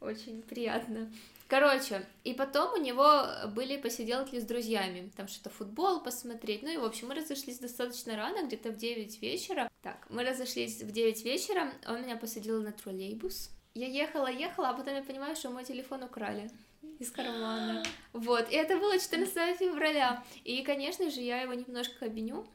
Очень 0.00 0.42
приятно. 0.42 1.10
Короче, 1.48 2.06
и 2.24 2.34
потом 2.34 2.74
у 2.74 2.76
него 2.76 3.24
были 3.54 3.78
посиделки 3.78 4.38
с 4.38 4.44
друзьями, 4.44 5.10
там 5.16 5.28
что-то 5.28 5.48
футбол 5.48 6.02
посмотреть, 6.02 6.62
ну 6.62 6.68
и 6.68 6.76
в 6.76 6.84
общем 6.84 7.08
мы 7.08 7.14
разошлись 7.14 7.58
достаточно 7.58 8.16
рано, 8.16 8.46
где-то 8.46 8.70
в 8.70 8.76
9 8.76 9.22
вечера. 9.22 9.66
Так, 9.80 10.06
мы 10.10 10.24
разошлись 10.24 10.82
в 10.82 10.90
9 10.90 11.24
вечера, 11.24 11.72
он 11.86 12.02
меня 12.02 12.16
посадил 12.16 12.62
на 12.62 12.72
троллейбус. 12.72 13.50
Я 13.74 13.86
ехала, 13.86 14.30
ехала, 14.30 14.68
а 14.68 14.74
потом 14.74 14.94
я 14.94 15.02
понимаю, 15.02 15.36
что 15.36 15.50
мой 15.50 15.64
телефон 15.64 16.02
украли 16.02 16.50
из 16.98 17.10
кармана. 17.10 17.82
Вот, 18.12 18.50
и 18.50 18.54
это 18.54 18.76
было 18.76 18.98
14 18.98 19.58
февраля. 19.58 20.24
И, 20.44 20.62
конечно 20.62 21.10
же, 21.10 21.20
я 21.20 21.40
его 21.40 21.54
немножко 21.54 22.06
виню. 22.06 22.46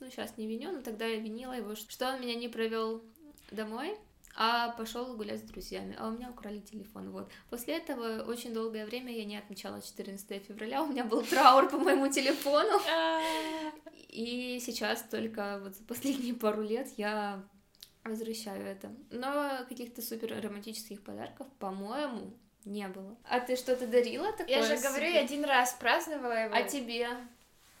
Ну, 0.00 0.10
сейчас 0.10 0.36
не 0.36 0.46
виню, 0.46 0.72
но 0.72 0.82
тогда 0.82 1.06
я 1.06 1.20
винила 1.20 1.52
его, 1.52 1.74
что 1.74 2.12
он 2.12 2.20
меня 2.20 2.34
не 2.34 2.48
провел 2.48 3.02
домой, 3.50 3.96
а 4.36 4.70
пошел 4.70 5.16
гулять 5.16 5.40
с 5.40 5.42
друзьями, 5.42 5.96
а 5.98 6.08
у 6.08 6.10
меня 6.12 6.30
украли 6.30 6.60
телефон, 6.60 7.10
вот. 7.10 7.30
После 7.50 7.76
этого 7.78 8.22
очень 8.22 8.52
долгое 8.52 8.86
время 8.86 9.12
я 9.12 9.24
не 9.24 9.36
отмечала 9.36 9.80
14 9.80 10.44
февраля, 10.44 10.82
у 10.82 10.86
меня 10.86 11.04
был 11.04 11.22
траур 11.22 11.68
по 11.68 11.78
моему 11.78 12.08
телефону, 12.08 12.80
и 14.08 14.60
сейчас 14.60 15.02
только 15.02 15.60
вот 15.62 15.74
за 15.74 15.84
последние 15.84 16.34
пару 16.34 16.62
лет 16.62 16.88
я 16.96 17.42
возвращаю 18.04 18.64
это. 18.64 18.90
Но 19.10 19.64
каких-то 19.68 20.02
супер 20.02 20.40
романтических 20.40 21.02
подарков, 21.02 21.46
по-моему, 21.58 22.32
не 22.64 22.88
было. 22.88 23.16
А 23.24 23.40
ты 23.40 23.56
что-то 23.56 23.86
дарила 23.86 24.32
такое? 24.32 24.56
Я 24.56 24.62
же 24.62 24.76
говорю, 24.76 25.06
я 25.06 25.20
один 25.20 25.44
раз 25.44 25.74
праздновала 25.74 26.44
его. 26.44 26.54
А 26.54 26.62
тебе? 26.62 27.08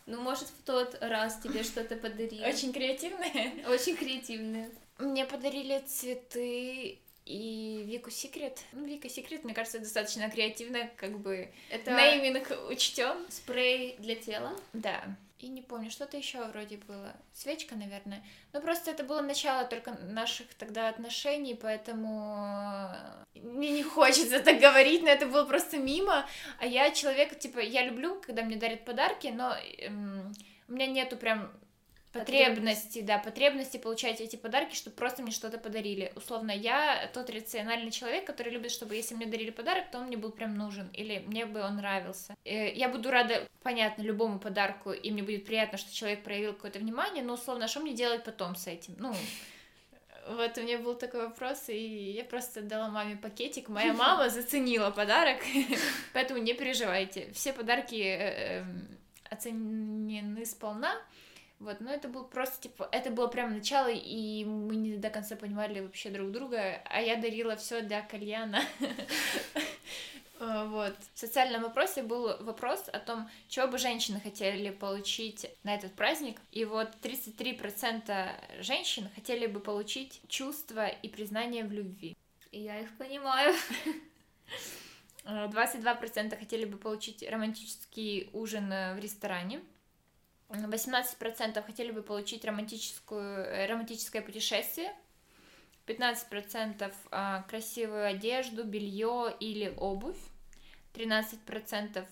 Ну, 0.06 0.20
может, 0.20 0.48
в 0.48 0.62
тот 0.64 0.96
раз 1.00 1.38
тебе 1.40 1.64
что-то 1.64 1.96
подарили. 1.96 2.44
Очень 2.44 2.72
креативные? 2.72 3.66
Очень 3.68 3.96
креативные. 3.96 4.70
Мне 4.98 5.26
подарили 5.26 5.78
цветы 5.86 6.98
и 7.26 7.84
Вику 7.86 8.10
Секрет. 8.10 8.60
Ну, 8.72 8.86
Вика 8.86 9.08
Секрет, 9.08 9.44
мне 9.44 9.52
кажется, 9.52 9.80
достаточно 9.80 10.30
креативно, 10.30 10.88
как 10.96 11.18
бы 11.18 11.52
это 11.70 11.90
нейминг 11.90 12.50
учтен. 12.70 13.26
Спрей 13.28 13.96
для 13.98 14.14
тела. 14.14 14.52
Да. 14.72 15.02
И 15.38 15.48
не 15.48 15.60
помню, 15.60 15.90
что-то 15.90 16.16
еще 16.16 16.42
вроде 16.44 16.78
было. 16.78 17.14
Свечка, 17.34 17.74
наверное. 17.74 18.24
Ну, 18.54 18.62
просто 18.62 18.90
это 18.90 19.04
было 19.04 19.20
начало 19.20 19.66
только 19.66 19.92
наших 19.92 20.54
тогда 20.54 20.88
отношений, 20.88 21.54
поэтому 21.54 22.88
мне 23.34 23.70
не 23.70 23.82
хочется 23.82 24.40
так 24.40 24.58
говорить, 24.58 25.02
но 25.02 25.10
это 25.10 25.26
было 25.26 25.44
просто 25.44 25.76
мимо. 25.76 26.26
А 26.58 26.64
я 26.64 26.90
человек, 26.90 27.38
типа, 27.38 27.58
я 27.58 27.84
люблю, 27.84 28.18
когда 28.24 28.42
мне 28.44 28.56
дарят 28.56 28.86
подарки, 28.86 29.26
но 29.26 29.54
эм, 29.78 30.32
у 30.68 30.72
меня 30.72 30.86
нету 30.86 31.18
прям 31.18 31.52
потребности, 32.18 33.00
да, 33.00 33.18
потребности 33.18 33.76
получать 33.76 34.20
эти 34.20 34.36
подарки, 34.36 34.74
чтобы 34.74 34.96
просто 34.96 35.22
мне 35.22 35.32
что-то 35.32 35.58
подарили. 35.58 36.12
Условно, 36.16 36.50
я 36.50 37.10
тот 37.12 37.30
рациональный 37.30 37.90
человек, 37.90 38.26
который 38.26 38.52
любит, 38.52 38.70
чтобы 38.70 38.94
если 38.94 39.14
мне 39.14 39.26
дарили 39.26 39.50
подарок, 39.50 39.90
то 39.90 39.98
он 39.98 40.06
мне 40.06 40.16
был 40.16 40.30
прям 40.30 40.56
нужен, 40.56 40.88
или 40.92 41.18
мне 41.26 41.46
бы 41.46 41.60
он 41.60 41.76
нравился. 41.76 42.34
Э, 42.44 42.72
я 42.72 42.88
буду 42.88 43.10
рада, 43.10 43.46
понятно, 43.62 44.02
любому 44.02 44.38
подарку, 44.38 44.92
и 44.92 45.10
мне 45.10 45.22
будет 45.22 45.44
приятно, 45.44 45.78
что 45.78 45.94
человек 45.94 46.22
проявил 46.22 46.52
какое-то 46.54 46.78
внимание, 46.78 47.22
но 47.22 47.34
условно, 47.34 47.66
а 47.66 47.68
что 47.68 47.80
мне 47.80 47.92
делать 47.94 48.24
потом 48.24 48.56
с 48.56 48.66
этим? 48.66 48.94
Ну, 48.98 49.14
вот 50.28 50.58
у 50.58 50.62
меня 50.62 50.78
был 50.78 50.94
такой 50.94 51.28
вопрос, 51.28 51.68
и 51.68 52.12
я 52.12 52.24
просто 52.24 52.60
дала 52.60 52.88
маме 52.88 53.16
пакетик. 53.16 53.68
Моя 53.68 53.92
мама 53.94 54.28
заценила 54.28 54.90
подарок, 54.90 55.38
поэтому 56.12 56.40
не 56.40 56.54
переживайте. 56.54 57.30
Все 57.32 57.52
подарки 57.52 57.94
э, 57.94 58.60
эм, 58.60 58.88
оценены 59.30 60.44
сполна. 60.44 60.94
Вот, 61.58 61.80
но 61.80 61.90
это 61.90 62.08
был 62.08 62.24
просто, 62.24 62.62
типа, 62.62 62.86
это 62.92 63.10
было 63.10 63.28
прям 63.28 63.54
начало, 63.54 63.88
и 63.90 64.44
мы 64.44 64.76
не 64.76 64.96
до 64.96 65.08
конца 65.08 65.36
понимали 65.36 65.80
вообще 65.80 66.10
друг 66.10 66.30
друга, 66.30 66.82
а 66.84 67.00
я 67.00 67.16
дарила 67.16 67.56
все 67.56 67.80
для 67.80 68.02
кальяна. 68.02 68.62
Э, 70.38 70.66
вот. 70.68 70.94
В 71.14 71.18
социальном 71.18 71.62
вопросе 71.62 72.02
был 72.02 72.36
вопрос 72.40 72.90
о 72.92 72.98
том, 72.98 73.26
чего 73.48 73.68
бы 73.68 73.78
женщины 73.78 74.20
хотели 74.20 74.68
получить 74.68 75.46
на 75.64 75.74
этот 75.74 75.94
праздник. 75.94 76.38
И 76.52 76.66
вот 76.66 76.90
33% 77.00 78.62
женщин 78.62 79.08
хотели 79.14 79.46
бы 79.46 79.60
получить 79.60 80.20
чувство 80.28 80.88
и 80.88 81.08
признание 81.08 81.64
в 81.64 81.72
любви. 81.72 82.14
И 82.52 82.60
я 82.60 82.80
их 82.80 82.94
понимаю. 82.98 83.54
22% 85.24 86.34
э, 86.34 86.36
хотели 86.36 86.66
бы 86.66 86.76
получить 86.76 87.24
романтический 87.26 88.28
ужин 88.34 88.70
э, 88.70 88.94
в 88.94 88.98
ресторане. 88.98 89.62
18% 90.48 91.62
хотели 91.62 91.90
бы 91.90 92.02
получить 92.02 92.44
романтическую, 92.44 93.44
э, 93.44 93.66
романтическое 93.66 94.22
путешествие, 94.22 94.94
15% 95.86 96.92
а, 97.10 97.42
красивую 97.42 98.06
одежду, 98.06 98.64
белье 98.64 99.34
или 99.38 99.72
обувь, 99.76 100.18
13% 100.94 102.04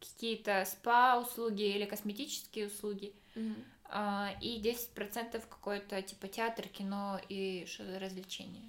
какие-то 0.00 0.64
спа-услуги 0.64 1.62
или 1.62 1.84
косметические 1.84 2.66
услуги, 2.66 3.14
mm-hmm. 3.36 4.40
и 4.40 4.60
10% 4.60 5.44
какой-то 5.48 6.02
типа 6.02 6.26
театр, 6.26 6.66
кино 6.66 7.20
и 7.28 7.66
что-то 7.68 8.00
развлечение. 8.00 8.68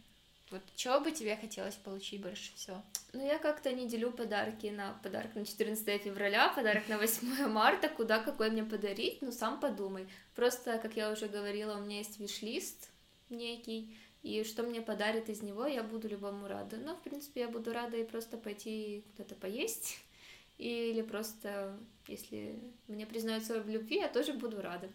Вот 0.54 0.62
чего 0.76 1.00
бы 1.00 1.12
тебе 1.12 1.36
хотелось 1.36 1.74
получить 1.74 2.22
больше 2.22 2.54
всего? 2.54 2.80
Ну, 3.12 3.26
я 3.26 3.40
как-то 3.40 3.72
не 3.72 3.88
делю 3.88 4.12
подарки 4.12 4.68
на 4.68 4.94
подарок 5.02 5.34
на 5.34 5.48
14 5.48 6.04
февраля, 6.04 6.50
подарок 6.50 6.88
на 6.88 7.00
8 7.00 7.48
марта, 7.48 7.90
куда 7.90 8.20
какой 8.20 8.52
мне 8.52 8.64
подарить, 8.64 9.24
ну, 9.24 9.32
сам 9.32 9.60
подумай. 9.60 10.08
Просто, 10.36 10.78
как 10.78 10.96
я 10.96 11.12
уже 11.12 11.28
говорила, 11.28 11.76
у 11.76 11.82
меня 11.82 11.98
есть 11.98 12.20
виш-лист 12.20 12.92
некий, 13.32 13.98
и 14.22 14.44
что 14.44 14.62
мне 14.62 14.80
подарит 14.80 15.28
из 15.28 15.42
него, 15.42 15.66
я 15.66 15.82
буду 15.82 16.08
любому 16.08 16.48
рада. 16.48 16.78
Но, 16.78 16.96
в 16.96 17.02
принципе, 17.02 17.42
я 17.42 17.48
буду 17.48 17.74
рада 17.74 17.98
и 17.98 18.04
просто 18.04 18.38
пойти 18.38 19.04
куда-то 19.12 19.34
поесть, 19.34 19.98
или 20.60 21.02
просто, 21.02 21.76
если 22.08 22.60
мне 22.88 23.08
признаются 23.08 23.60
в 23.60 23.68
любви, 23.68 23.96
я 23.96 24.08
тоже 24.08 24.34
буду 24.34 24.62
рада. 24.62 24.88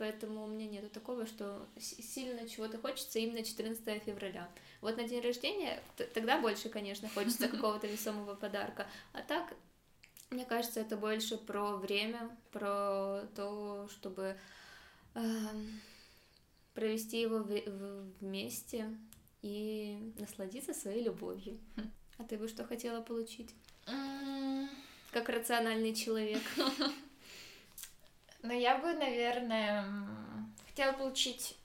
Поэтому 0.00 0.44
у 0.44 0.46
меня 0.46 0.66
нету 0.66 0.88
такого, 0.88 1.26
что 1.26 1.68
сильно 1.78 2.48
чего-то 2.48 2.78
хочется 2.78 3.18
именно 3.18 3.44
14 3.44 4.02
февраля. 4.02 4.48
Вот 4.80 4.96
на 4.96 5.06
день 5.06 5.20
рождения 5.20 5.82
тогда 6.14 6.40
больше, 6.40 6.70
конечно, 6.70 7.06
хочется 7.10 7.48
какого-то 7.50 7.86
весомого 7.86 8.34
подарка. 8.34 8.86
А 9.12 9.20
так, 9.20 9.52
мне 10.30 10.46
кажется, 10.46 10.80
это 10.80 10.96
больше 10.96 11.36
про 11.36 11.76
время, 11.76 12.34
про 12.50 13.26
то, 13.36 13.90
чтобы 13.90 14.38
э, 15.16 15.20
провести 16.72 17.20
его 17.20 17.40
в, 17.40 17.50
в, 17.50 18.10
вместе 18.20 18.96
и 19.42 20.14
насладиться 20.18 20.72
своей 20.72 21.04
любовью. 21.04 21.58
А 22.16 22.24
ты 22.24 22.38
бы 22.38 22.48
что 22.48 22.64
хотела 22.64 23.02
получить? 23.02 23.54
Как 25.10 25.28
рациональный 25.28 25.94
человек. 25.94 26.40
Ну, 28.42 28.52
я 28.52 28.78
бы, 28.78 28.92
наверное, 28.94 29.84
хотела 30.66 30.92
получить 30.92 31.56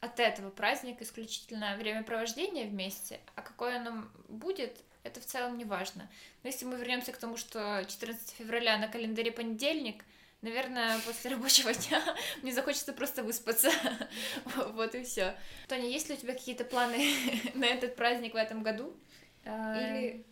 от 0.00 0.20
этого 0.20 0.50
праздника 0.50 1.04
исключительно 1.04 1.76
времяпровождение 1.76 2.66
вместе, 2.66 3.20
а 3.34 3.42
какое 3.42 3.78
оно 3.78 4.04
будет, 4.28 4.76
это 5.02 5.20
в 5.20 5.24
целом 5.24 5.56
не 5.58 5.64
важно. 5.64 6.08
Но 6.42 6.48
если 6.48 6.64
мы 6.64 6.76
вернемся 6.76 7.12
к 7.12 7.16
тому, 7.16 7.36
что 7.36 7.84
14 7.86 8.30
февраля 8.30 8.78
на 8.78 8.88
календаре 8.88 9.32
понедельник, 9.32 10.04
наверное, 10.42 10.98
после 11.06 11.30
рабочего 11.30 11.72
дня 11.72 12.02
мне 12.42 12.52
захочется 12.52 12.92
просто 12.92 13.22
выспаться. 13.22 13.70
вот 14.72 14.94
и 14.94 15.04
все. 15.04 15.34
Тоня, 15.68 15.88
есть 15.88 16.08
ли 16.08 16.14
у 16.14 16.18
тебя 16.18 16.34
какие-то 16.34 16.64
планы 16.64 17.06
на 17.54 17.64
этот 17.64 17.96
праздник 17.96 18.34
в 18.34 18.38
этом 18.38 18.62
году? 18.62 18.94
А, 19.44 19.76
Или 19.78 20.24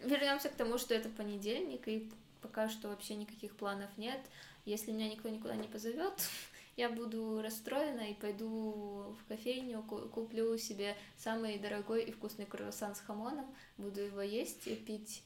вернемся 0.00 0.48
к 0.48 0.54
тому, 0.54 0.78
что 0.78 0.94
это 0.94 1.08
понедельник, 1.08 1.86
и 1.88 2.10
пока 2.42 2.68
что 2.68 2.88
вообще 2.88 3.14
никаких 3.14 3.56
планов 3.56 3.90
нет. 3.96 4.20
Если 4.64 4.92
меня 4.92 5.08
никто 5.08 5.28
никуда 5.28 5.56
не 5.56 5.68
позовет, 5.68 6.14
я 6.76 6.88
буду 6.88 7.40
расстроена 7.42 8.10
и 8.10 8.14
пойду 8.14 9.16
в 9.18 9.28
кофейню, 9.28 9.82
куплю 9.82 10.56
себе 10.58 10.96
самый 11.16 11.58
дорогой 11.58 12.04
и 12.04 12.12
вкусный 12.12 12.46
круассан 12.46 12.94
с 12.94 13.00
хамоном, 13.00 13.46
буду 13.76 14.00
его 14.00 14.22
есть, 14.22 14.64
пить 14.84 15.22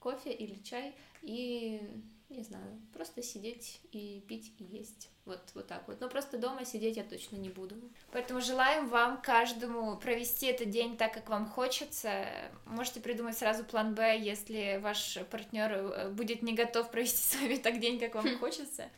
кофе 0.00 0.32
или 0.32 0.60
чай 0.62 0.94
и, 1.22 1.80
не 2.30 2.44
знаю, 2.44 2.80
просто 2.92 3.22
сидеть 3.22 3.80
и 3.92 4.22
пить 4.28 4.52
и 4.58 4.64
есть. 4.64 5.10
Вот, 5.24 5.40
вот 5.54 5.66
так 5.66 5.86
вот. 5.88 6.00
Но 6.00 6.08
просто 6.08 6.38
дома 6.38 6.64
сидеть 6.64 6.96
я 6.96 7.04
точно 7.04 7.36
не 7.36 7.48
буду. 7.48 7.76
Поэтому 8.12 8.40
желаем 8.40 8.88
вам 8.88 9.20
каждому 9.20 9.96
провести 9.96 10.46
этот 10.46 10.70
день 10.70 10.96
так, 10.96 11.12
как 11.12 11.28
вам 11.28 11.46
хочется. 11.46 12.26
Можете 12.66 13.00
придумать 13.00 13.36
сразу 13.36 13.64
план 13.64 13.94
Б, 13.94 14.18
если 14.18 14.78
ваш 14.82 15.18
партнер 15.30 15.72
э, 15.72 16.10
будет 16.10 16.42
не 16.42 16.54
готов 16.54 16.90
провести 16.90 17.18
с 17.36 17.40
вами 17.40 17.56
так 17.56 17.80
день, 17.80 17.98
как 17.98 18.14
вам 18.14 18.38
хочется, 18.38 18.88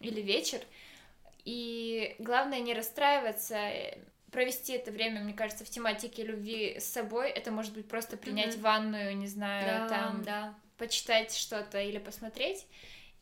или 0.00 0.20
вечер. 0.20 0.60
И 1.44 2.16
главное 2.18 2.60
не 2.60 2.74
расстраиваться, 2.74 3.54
э, 3.54 3.98
провести 4.30 4.72
это 4.72 4.90
время, 4.90 5.20
мне 5.20 5.34
кажется, 5.34 5.64
в 5.64 5.70
тематике 5.70 6.24
любви 6.24 6.78
с 6.78 6.84
собой. 6.84 7.30
Это 7.30 7.50
может 7.50 7.72
быть 7.72 7.88
просто 7.88 8.16
принять 8.16 8.56
mm-hmm. 8.56 8.62
ванную, 8.62 9.16
не 9.16 9.26
знаю, 9.26 9.88
да, 9.88 9.88
там, 9.88 10.22
да. 10.24 10.54
Почитать 10.80 11.36
что-то 11.36 11.78
или 11.80 11.98
посмотреть. 11.98 12.66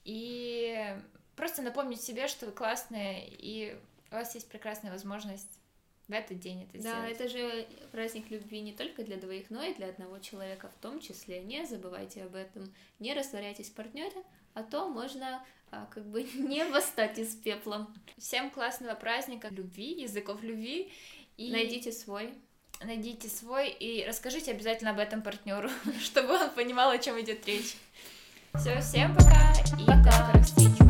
И 0.05 0.97
просто 1.35 1.61
напомнить 1.61 2.01
себе, 2.01 2.29
что 2.29 2.47
вы 2.47 2.53
классные, 2.53 3.29
и 3.29 3.77
у 4.11 4.15
вас 4.15 4.35
есть 4.37 4.49
прекрасная 4.49 4.93
возможность 4.93 5.59
в 6.07 6.13
этот 6.13 6.39
день 6.39 6.63
это 6.63 6.83
да, 6.83 7.11
сделать. 7.11 7.13
это 7.13 7.29
же 7.29 7.69
праздник 7.93 8.31
любви 8.31 8.61
не 8.61 8.73
только 8.73 9.03
для 9.03 9.19
двоих, 9.19 9.51
но 9.51 9.63
и 9.63 9.75
для 9.75 9.89
одного 9.89 10.21
человека 10.21 10.71
в 10.71 10.81
том 10.81 11.01
числе. 11.01 11.43
Не 11.43 11.67
забывайте 11.67 12.23
об 12.23 12.35
этом. 12.35 12.73
Не 13.01 13.13
растворяйтесь 13.13 13.69
в 13.69 13.75
партнере, 13.75 14.23
а 14.55 14.63
то 14.63 14.89
можно 14.89 15.45
а, 15.71 15.87
как 15.87 16.07
бы 16.07 16.23
не 16.35 16.65
восстать 16.65 17.19
из 17.19 17.35
пепла. 17.35 17.93
Всем 18.17 18.51
классного 18.51 18.95
праздника 18.95 19.49
любви, 19.49 20.01
языков 20.01 20.43
любви. 20.43 20.91
И 21.37 21.51
найдите 21.53 21.93
свой 21.93 22.33
найдите 22.85 23.29
свой 23.29 23.69
и 23.69 24.05
расскажите 24.07 24.53
обязательно 24.53 24.91
об 24.91 24.99
этом 24.99 25.23
партнеру, 25.23 25.71
чтобы 26.03 26.35
он 26.35 26.51
понимал, 26.51 26.91
о 26.91 26.99
чем 26.99 27.21
идет 27.21 27.47
речь. 27.47 27.77
Все, 28.55 28.81
всем 28.81 29.15
пока 29.15 29.53
и 29.79 29.85
пока. 29.85 30.03
до 30.03 30.13
скорых 30.13 30.45
встреч. 30.47 30.89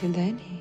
свиданий. 0.00 0.57